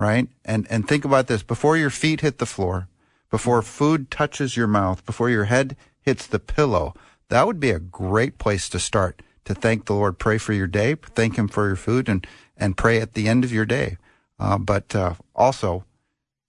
[0.00, 0.28] right?
[0.44, 2.88] And and think about this: before your feet hit the floor,
[3.30, 6.94] before food touches your mouth, before your head hits the pillow,
[7.28, 10.18] that would be a great place to start to thank the Lord.
[10.18, 12.26] Pray for your day, thank Him for your food, and
[12.56, 13.96] and pray at the end of your day.
[14.38, 15.84] Uh, but uh, also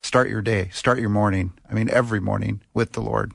[0.04, 1.54] start your day, start your morning.
[1.70, 3.32] I mean, every morning with the Lord.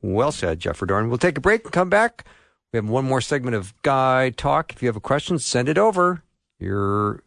[0.00, 1.08] Well said, Jeff Dorn.
[1.08, 2.24] We'll take a break and come back.
[2.72, 4.72] We have one more segment of Guy Talk.
[4.72, 6.22] If you have a question, send it over.
[6.58, 7.22] You're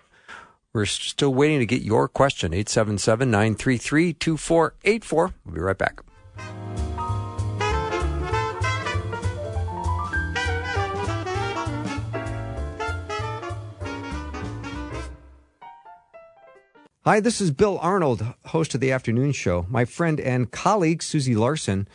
[0.74, 2.54] we're still waiting to get your question.
[2.54, 5.34] 877 933 2484.
[5.46, 6.02] We'll be right back.
[17.04, 19.66] Hi, this is Bill Arnold, host of the afternoon show.
[19.68, 21.88] My friend and colleague, Susie Larson,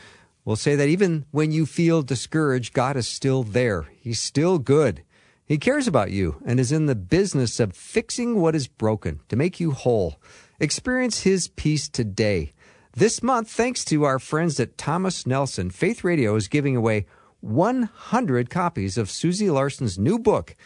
[0.44, 3.86] will say that even when you feel discouraged, God is still there.
[4.00, 5.04] He's still good.
[5.44, 9.36] He cares about you and is in the business of fixing what is broken to
[9.36, 10.16] make you whole.
[10.58, 12.52] Experience His peace today.
[12.92, 17.06] This month, thanks to our friends at Thomas Nelson, Faith Radio is giving away
[17.42, 20.56] 100 copies of Susie Larson's new book,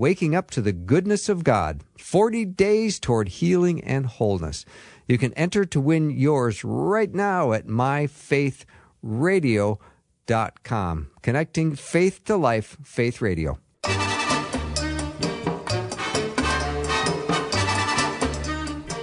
[0.00, 4.64] Waking Up to the Goodness of God 40 Days Toward Healing and Wholeness.
[5.06, 9.78] You can enter to win yours right now at myfaithradio.com.
[10.30, 11.10] faithradio.com.
[11.22, 13.58] Connecting faith to life, Faith Radio.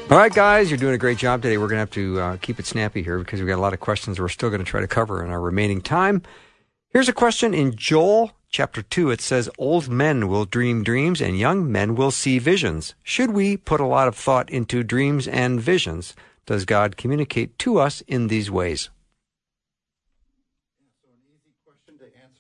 [0.10, 1.58] All right, guys, you're doing a great job today.
[1.58, 3.74] We're going to have to uh, keep it snappy here because we've got a lot
[3.74, 6.22] of questions we're still going to try to cover in our remaining time.
[6.90, 9.12] Here's a question in Joel chapter 2.
[9.12, 12.96] It says, Old men will dream dreams and young men will see visions.
[13.04, 16.16] Should we put a lot of thought into dreams and visions?
[16.46, 18.90] Does God communicate to us in these ways?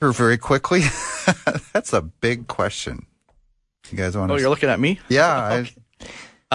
[0.02, 0.82] Answer very quickly.
[1.74, 3.06] That's a big question.
[3.90, 4.42] You guys want Oh, to?
[4.42, 5.00] you're looking at me?
[5.10, 5.64] yeah,
[6.02, 6.06] I,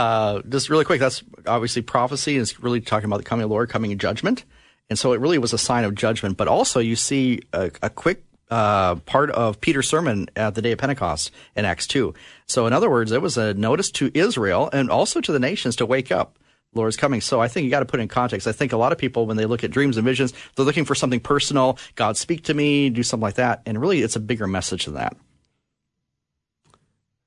[0.01, 2.37] Uh, just really quick, that's obviously prophecy.
[2.39, 4.45] It's really talking about the coming of the Lord, coming in judgment.
[4.89, 6.37] And so it really was a sign of judgment.
[6.39, 10.73] But also, you see a, a quick uh, part of Peter's sermon at the day
[10.73, 12.13] of Pentecost in Acts 2.
[12.45, 15.77] So, in other words, it was a notice to Israel and also to the nations
[15.77, 16.39] to wake up.
[16.75, 17.23] Lord is coming.
[17.23, 18.47] So I think you got to put in context.
[18.47, 20.85] I think a lot of people, when they look at dreams and visions, they're looking
[20.85, 21.79] for something personal.
[21.97, 23.63] God, speak to me, do something like that.
[23.65, 25.17] And really, it's a bigger message than that.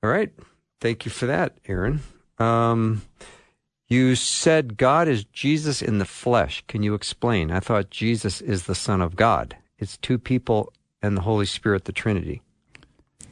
[0.04, 0.32] All right.
[0.80, 2.02] Thank you for that, Aaron.
[2.38, 3.02] Um,
[3.88, 6.64] you said God is Jesus in the flesh.
[6.68, 7.50] Can you explain?
[7.50, 9.56] I thought Jesus is the Son of God.
[9.78, 10.72] It's two people
[11.06, 12.42] and the Holy Spirit, the Trinity.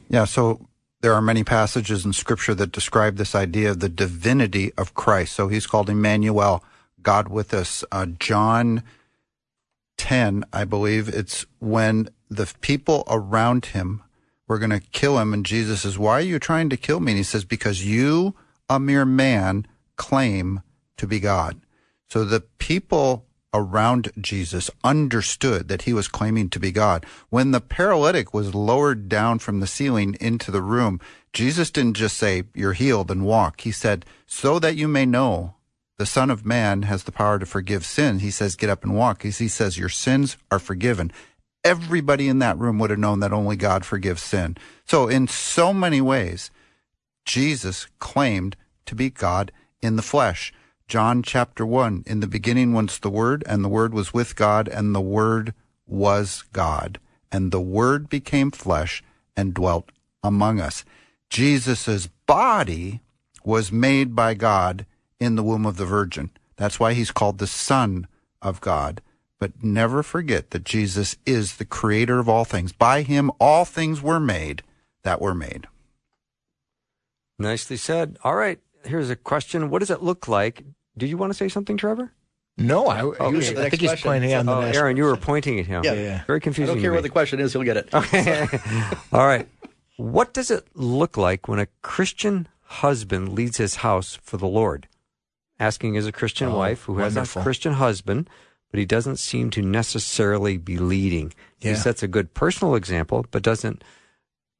[0.08, 0.24] yeah.
[0.24, 0.68] So
[1.00, 5.34] there are many passages in Scripture that describe this idea of the divinity of Christ.
[5.34, 6.64] So he's called Emmanuel,
[7.02, 7.84] God with us.
[7.92, 8.82] Uh, John
[9.98, 14.02] ten, I believe it's when the people around him
[14.48, 17.12] were going to kill him, and Jesus says, "Why are you trying to kill me?"
[17.12, 18.34] And he says, "Because you,
[18.68, 19.66] a mere man,
[19.96, 20.62] claim
[20.96, 21.60] to be God."
[22.08, 27.06] So the people around Jesus understood that he was claiming to be God.
[27.30, 31.00] When the paralytic was lowered down from the ceiling into the room,
[31.32, 33.62] Jesus didn't just say, You're healed and walk.
[33.62, 35.54] He said, So that you may know
[35.96, 38.18] the Son of Man has the power to forgive sin.
[38.18, 39.22] He says, Get up and walk.
[39.22, 41.12] He says, Your sins are forgiven.
[41.62, 44.56] Everybody in that room would have known that only God forgives sin.
[44.84, 46.50] So, in so many ways,
[47.24, 49.50] Jesus claimed to be God
[49.80, 50.52] in the flesh.
[50.86, 54.68] John chapter 1 In the beginning was the Word, and the Word was with God,
[54.68, 55.54] and the Word
[55.86, 56.98] was God.
[57.32, 59.02] And the Word became flesh
[59.36, 59.90] and dwelt
[60.22, 60.84] among us.
[61.30, 63.00] Jesus' body
[63.44, 64.86] was made by God
[65.18, 66.30] in the womb of the Virgin.
[66.56, 68.06] That's why he's called the Son
[68.40, 69.00] of God.
[69.40, 72.72] But never forget that Jesus is the creator of all things.
[72.72, 74.62] By him, all things were made
[75.02, 75.66] that were made.
[77.38, 78.16] Nicely said.
[78.22, 78.60] All right.
[78.84, 79.70] Here's a question.
[79.70, 80.64] What does it look like?
[80.96, 82.12] Do you want to say something, Trevor?
[82.56, 84.10] No, I, he was- the I think he's question.
[84.10, 85.82] pointing on the Oh, Aaron, you were pointing at him.
[85.84, 85.94] Yeah.
[85.94, 86.24] Yeah.
[86.24, 86.70] Very confusing.
[86.70, 86.74] I confusing.
[86.76, 87.88] don't care what the question is, he'll get it.
[87.92, 88.46] Okay.
[89.12, 89.48] All right.
[89.96, 94.86] What does it look like when a Christian husband leads his house for the Lord?
[95.58, 97.20] Asking as a Christian Oh, wife who wonderful.
[97.22, 98.28] has a Christian husband,
[98.70, 101.32] but he doesn't seem to necessarily be leading.
[101.58, 103.82] He sets a good personal example, but doesn't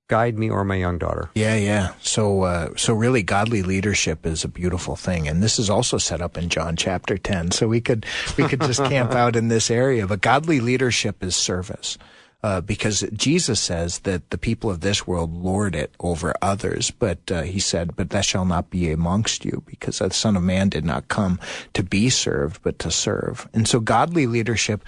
[0.09, 1.30] guide me or my young daughter.
[1.34, 1.94] Yeah, yeah.
[2.00, 6.20] So, uh, so really, godly leadership is a beautiful thing, and this is also set
[6.20, 7.50] up in John chapter ten.
[7.50, 10.07] So we could we could just camp out in this area.
[10.07, 11.98] But godly leadership is service.
[12.42, 17.18] Uh, because Jesus says that the people of this world lord it over others, but
[17.32, 20.68] uh, he said, "But that shall not be amongst you, because the Son of Man
[20.68, 21.40] did not come
[21.72, 24.84] to be served, but to serve." And so, godly leadership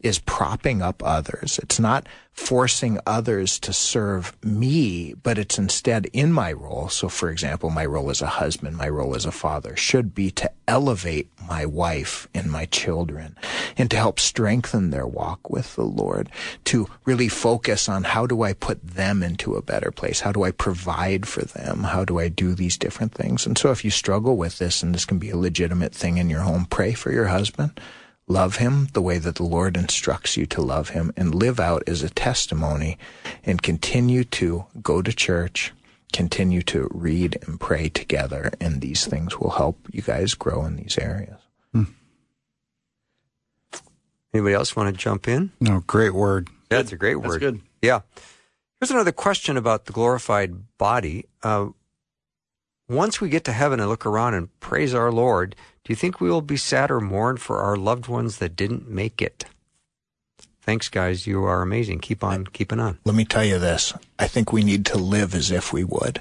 [0.00, 1.58] is propping up others.
[1.62, 6.88] It's not forcing others to serve me, but it's instead in my role.
[6.88, 10.30] So, for example, my role as a husband, my role as a father should be
[10.32, 13.36] to elevate my wife and my children
[13.76, 16.30] and to help strengthen their walk with the Lord,
[16.64, 20.20] to really focus on how do I put them into a better place?
[20.20, 21.84] How do I provide for them?
[21.84, 23.44] How do I do these different things?
[23.44, 26.30] And so if you struggle with this, and this can be a legitimate thing in
[26.30, 27.78] your home, pray for your husband
[28.30, 31.82] love him the way that the Lord instructs you to love him and live out
[31.86, 32.96] as a testimony
[33.44, 35.72] and continue to go to church,
[36.12, 38.52] continue to read and pray together.
[38.60, 41.40] And these things will help you guys grow in these areas.
[44.32, 45.50] Anybody else want to jump in?
[45.60, 46.48] No, great word.
[46.68, 47.24] That's a great word.
[47.24, 47.40] That's word.
[47.40, 47.60] good.
[47.82, 48.00] Yeah.
[48.80, 51.24] Here's another question about the glorified body.
[51.42, 51.70] Uh,
[52.88, 55.56] once we get to heaven and look around and praise our Lord,
[55.90, 58.88] do you think we will be sad or mourn for our loved ones that didn't
[58.88, 59.44] make it?
[60.62, 61.26] Thanks, guys.
[61.26, 61.98] You are amazing.
[61.98, 63.00] Keep on keeping on.
[63.04, 63.92] Let me tell you this.
[64.16, 66.20] I think we need to live as if we would.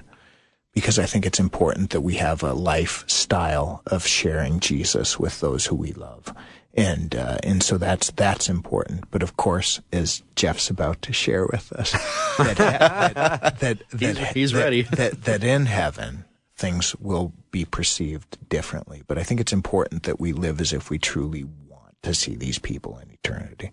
[0.74, 5.68] Because I think it's important that we have a lifestyle of sharing Jesus with those
[5.68, 6.34] who we love.
[6.74, 9.04] And uh, and so that's that's important.
[9.12, 11.92] But of course, as Jeff's about to share with us,
[12.40, 12.58] that
[13.60, 14.82] that, that, He's- that- he's that- ready.
[14.82, 16.26] That that in heaven
[16.60, 19.02] things will be perceived differently.
[19.08, 22.36] But I think it's important that we live as if we truly want to see
[22.36, 23.72] these people in eternity.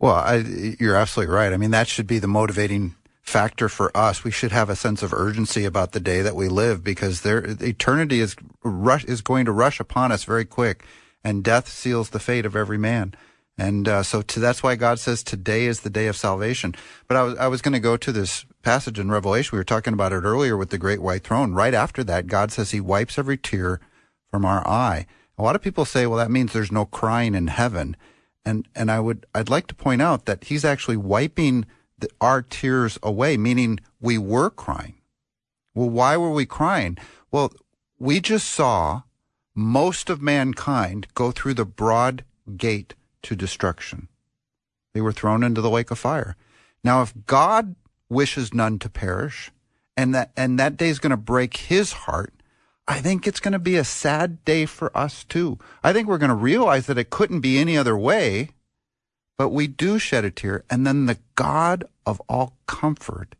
[0.00, 0.36] Well, I,
[0.80, 1.52] you're absolutely right.
[1.52, 4.24] I mean, that should be the motivating factor for us.
[4.24, 7.44] We should have a sense of urgency about the day that we live because there,
[7.44, 10.84] eternity is rush, is going to rush upon us very quick,
[11.22, 13.14] and death seals the fate of every man.
[13.56, 16.74] And uh, so to, that's why God says today is the day of salvation.
[17.06, 19.50] But I was I was going to go to this passage in Revelation.
[19.52, 21.54] We were talking about it earlier with the great white throne.
[21.54, 23.80] Right after that, God says He wipes every tear
[24.28, 25.06] from our eye.
[25.38, 27.96] A lot of people say, well, that means there's no crying in heaven.
[28.44, 31.64] And and I would I'd like to point out that He's actually wiping
[31.96, 34.94] the, our tears away, meaning we were crying.
[35.74, 36.98] Well, why were we crying?
[37.30, 37.52] Well,
[38.00, 39.02] we just saw
[39.54, 42.24] most of mankind go through the broad
[42.56, 42.94] gate
[43.24, 44.08] to destruction.
[44.92, 46.36] They were thrown into the lake of fire.
[46.82, 47.74] Now, if God
[48.08, 49.50] wishes none to perish,
[49.96, 52.32] and that and that day is going to break His heart,
[52.86, 55.58] I think it's going to be a sad day for us too.
[55.82, 58.50] I think we're going to realize that it couldn't be any other way,
[59.38, 63.34] but we do shed a tear, and then the God of all comfort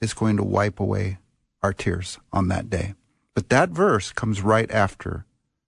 [0.00, 1.18] is going to wipe away
[1.62, 2.94] our tears on that day.
[3.34, 5.24] But that verse comes right after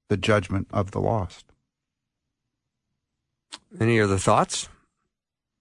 [0.08, 1.45] the judgment of the lost.
[3.80, 4.68] Any other thoughts?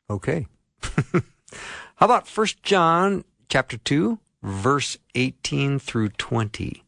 [0.09, 0.47] Okay.
[1.95, 6.83] How about First John chapter 2, verse 18 through 20?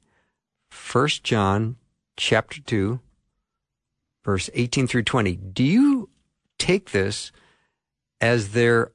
[0.70, 1.78] First John
[2.16, 3.00] chapter 2,
[4.24, 5.36] verse 18 through 20.
[5.36, 6.10] Do you
[6.58, 7.32] take this
[8.20, 8.92] as there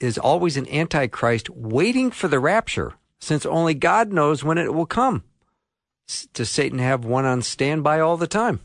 [0.00, 4.86] is always an antichrist waiting for the rapture, since only God knows when it will
[4.86, 5.24] come?
[6.34, 8.60] Does Satan have one on standby all the time?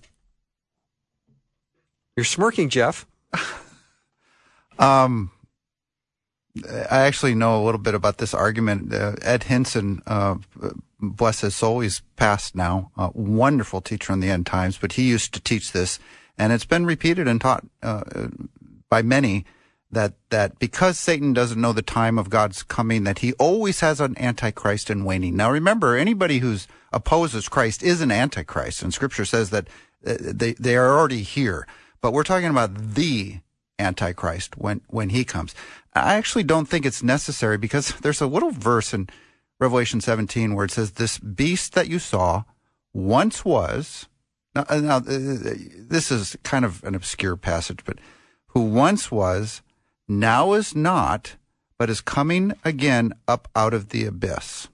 [2.20, 3.08] You're smirking, Jeff.
[4.78, 5.32] Um,
[6.66, 8.94] I actually know a little bit about this argument.
[8.94, 10.36] Uh, Ed Hindson, uh,
[11.02, 12.90] bless his soul, he's passed now.
[13.14, 16.00] Wonderful teacher in the end times, but he used to teach this,
[16.38, 18.30] and it's been repeated and taught uh,
[18.90, 19.44] by many
[19.92, 24.00] that that because Satan doesn't know the time of God's coming, that he always has
[24.00, 25.36] an antichrist in waiting.
[25.36, 29.68] Now, remember, anybody who's opposes Christ is an antichrist, and Scripture says that
[30.08, 31.68] uh, they they are already here.
[32.02, 33.40] But we're talking about the
[33.78, 35.56] Antichrist when, when he comes.
[35.94, 39.10] I actually don't think it's necessary because there's a little verse in
[39.60, 42.44] Revelation 17 where it says, This beast that you saw
[42.94, 44.08] once was.
[44.56, 48.00] Now, uh, now, uh, this is kind of an obscure passage, but
[48.48, 49.62] who once was,
[50.08, 51.36] now is not,
[51.78, 54.68] but is coming again up out of the abyss.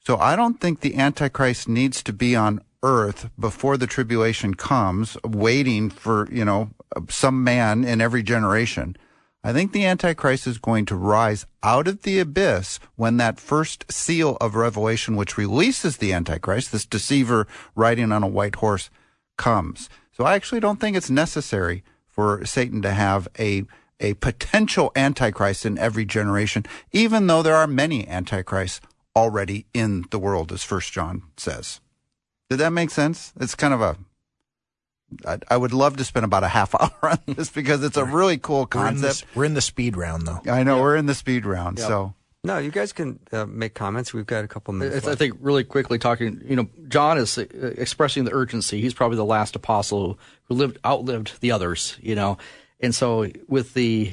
[0.00, 5.16] So I don't think the Antichrist needs to be on earth before the tribulation comes,
[5.24, 6.70] waiting for, you know,
[7.08, 8.96] some man in every generation.
[9.42, 13.90] I think the Antichrist is going to rise out of the abyss when that first
[13.90, 18.90] seal of Revelation, which releases the Antichrist, this deceiver riding on a white horse,
[19.38, 19.88] comes.
[20.12, 23.64] So I actually don't think it's necessary for Satan to have a
[24.02, 28.80] a potential antichrist in every generation, even though there are many antichrists
[29.14, 31.80] already in the world, as First John says.
[32.50, 33.32] Did that make sense?
[33.40, 33.96] It's kind of a.
[35.26, 38.04] I, I would love to spend about a half hour on this because it's a
[38.04, 39.20] really cool We're in, concept.
[39.32, 40.40] the, we're in the speed round, though.
[40.50, 41.88] I know we're in the speed round, Yep.
[41.88, 44.12] so No, you guys can uh, make comments.
[44.14, 44.98] We've got a couple minutes.
[44.98, 47.44] It's- I think really quickly talking, you know, John is uh,
[47.76, 48.80] expressing the urgency.
[48.80, 52.38] He's probably the last apostle who lived outlived the others, you know,
[52.80, 54.12] and so with the,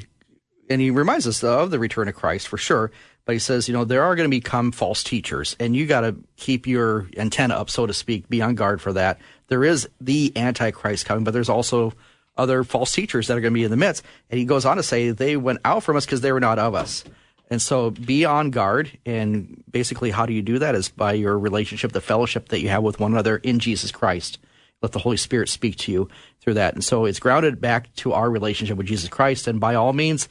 [0.69, 2.91] and he reminds us of the return of Christ for sure.
[3.27, 6.01] But he says, you know, there are going to become false teachers, and you got
[6.01, 9.19] to keep your antenna up, so to speak, be on guard for that.
[9.49, 11.91] There is the Antichrist coming, but there's also
[12.37, 14.05] other false teachers that are going to be in the midst.
[14.29, 16.57] And he goes on to say they went out from us because they were not
[16.57, 17.03] of us.
[17.49, 18.97] And so be on guard.
[19.05, 20.73] And basically, how do you do that?
[20.73, 24.39] Is by your relationship, the fellowship that you have with one another in Jesus Christ.
[24.81, 26.07] Let the Holy Spirit speak to you
[26.39, 26.75] through that.
[26.75, 29.47] And so it's grounded back to our relationship with Jesus Christ.
[29.47, 30.29] And by all means,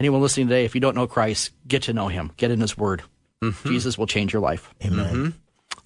[0.00, 2.76] anyone listening today, if you don't know Christ, get to know him, get in his
[2.76, 3.02] word.
[3.42, 3.68] Mm-hmm.
[3.68, 4.72] Jesus will change your life.
[4.84, 5.06] Amen.
[5.06, 5.22] Mm-hmm.
[5.24, 5.38] Mm-hmm.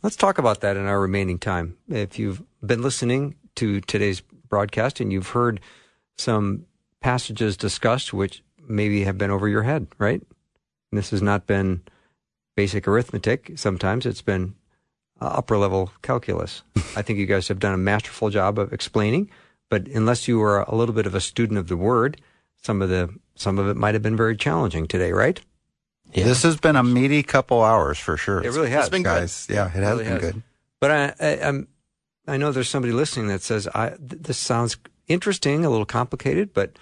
[0.02, 1.76] Let's talk about that in our remaining time.
[1.88, 5.61] If you've been listening to today's broadcast and you've heard
[6.16, 6.66] some
[7.00, 10.22] passages discussed which maybe have been over your head, right?
[10.92, 11.82] This has not been
[12.56, 13.52] basic arithmetic.
[13.56, 14.54] Sometimes it's been
[15.20, 16.62] uh, upper level calculus.
[16.96, 19.30] I think you guys have done a masterful job of explaining,
[19.68, 22.20] but unless you are a little bit of a student of the word,
[22.62, 25.40] some of the some of it might have been very challenging today, right?
[26.12, 28.42] this has been a meaty couple hours for sure.
[28.42, 28.88] It really has.
[28.88, 29.20] been good.
[29.20, 29.46] guys.
[29.50, 30.20] Yeah, it has really been has.
[30.32, 30.42] good.
[30.80, 31.68] But I, I, I'm,
[32.26, 36.54] I know there's somebody listening that says, I, th- this sounds interesting, a little complicated,
[36.54, 36.78] but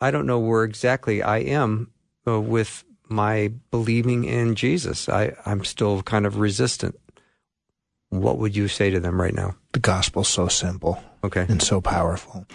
[0.00, 1.90] I don't know where exactly I am
[2.28, 5.08] uh, with my believing in Jesus.
[5.08, 6.96] I, I'm still kind of resistant.
[8.10, 9.54] What would you say to them right now?
[9.72, 11.46] The gospel's so simple Okay.
[11.48, 12.46] and so powerful.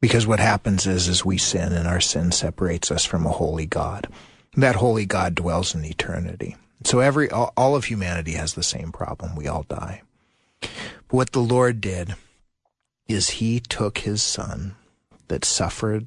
[0.00, 3.66] Because what happens is, is we sin and our sin separates us from a holy
[3.66, 4.08] God.
[4.56, 6.56] That holy God dwells in eternity.
[6.84, 9.36] So every, all, all of humanity has the same problem.
[9.36, 10.02] We all die.
[10.60, 10.70] But
[11.08, 12.14] what the Lord did
[13.06, 14.76] is he took his son
[15.28, 16.06] that suffered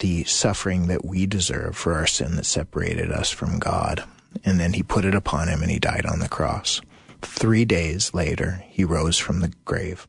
[0.00, 4.04] the suffering that we deserve for our sin that separated us from God.
[4.44, 6.80] And then he put it upon him and he died on the cross.
[7.22, 10.06] Three days later, he rose from the grave.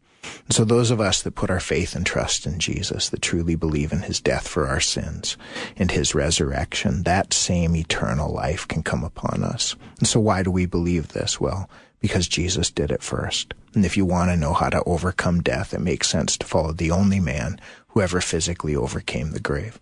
[0.49, 3.91] So those of us that put our faith and trust in Jesus, that truly believe
[3.91, 5.37] in his death for our sins
[5.75, 9.75] and his resurrection, that same eternal life can come upon us.
[9.99, 11.39] And so why do we believe this?
[11.39, 11.69] Well,
[11.99, 13.53] because Jesus did it first.
[13.73, 16.71] And if you want to know how to overcome death, it makes sense to follow
[16.71, 17.59] the only man
[17.89, 19.79] who ever physically overcame the grave.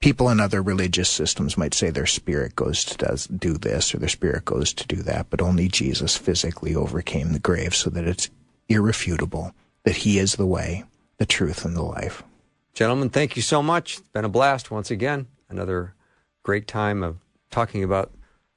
[0.00, 3.98] People in other religious systems might say their spirit goes to does, do this or
[3.98, 8.06] their spirit goes to do that, but only Jesus physically overcame the grave so that
[8.06, 8.28] it's
[8.68, 10.84] irrefutable that he is the way,
[11.18, 12.22] the truth, and the life.
[12.74, 13.98] Gentlemen, thank you so much.
[13.98, 15.26] It's been a blast once again.
[15.48, 15.94] Another
[16.42, 17.18] great time of
[17.50, 18.10] talking about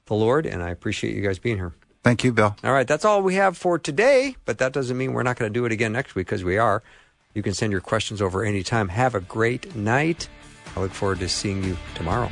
[0.06, 1.74] the Lord, and I appreciate you guys being here.
[2.04, 2.56] Thank you, Bill.
[2.64, 5.52] All right, that's all we have for today, but that doesn't mean we're not going
[5.52, 6.84] to do it again next week because we are.
[7.34, 8.90] You can send your questions over anytime.
[8.90, 10.30] Have a great night.
[10.76, 12.32] I look forward to seeing you tomorrow.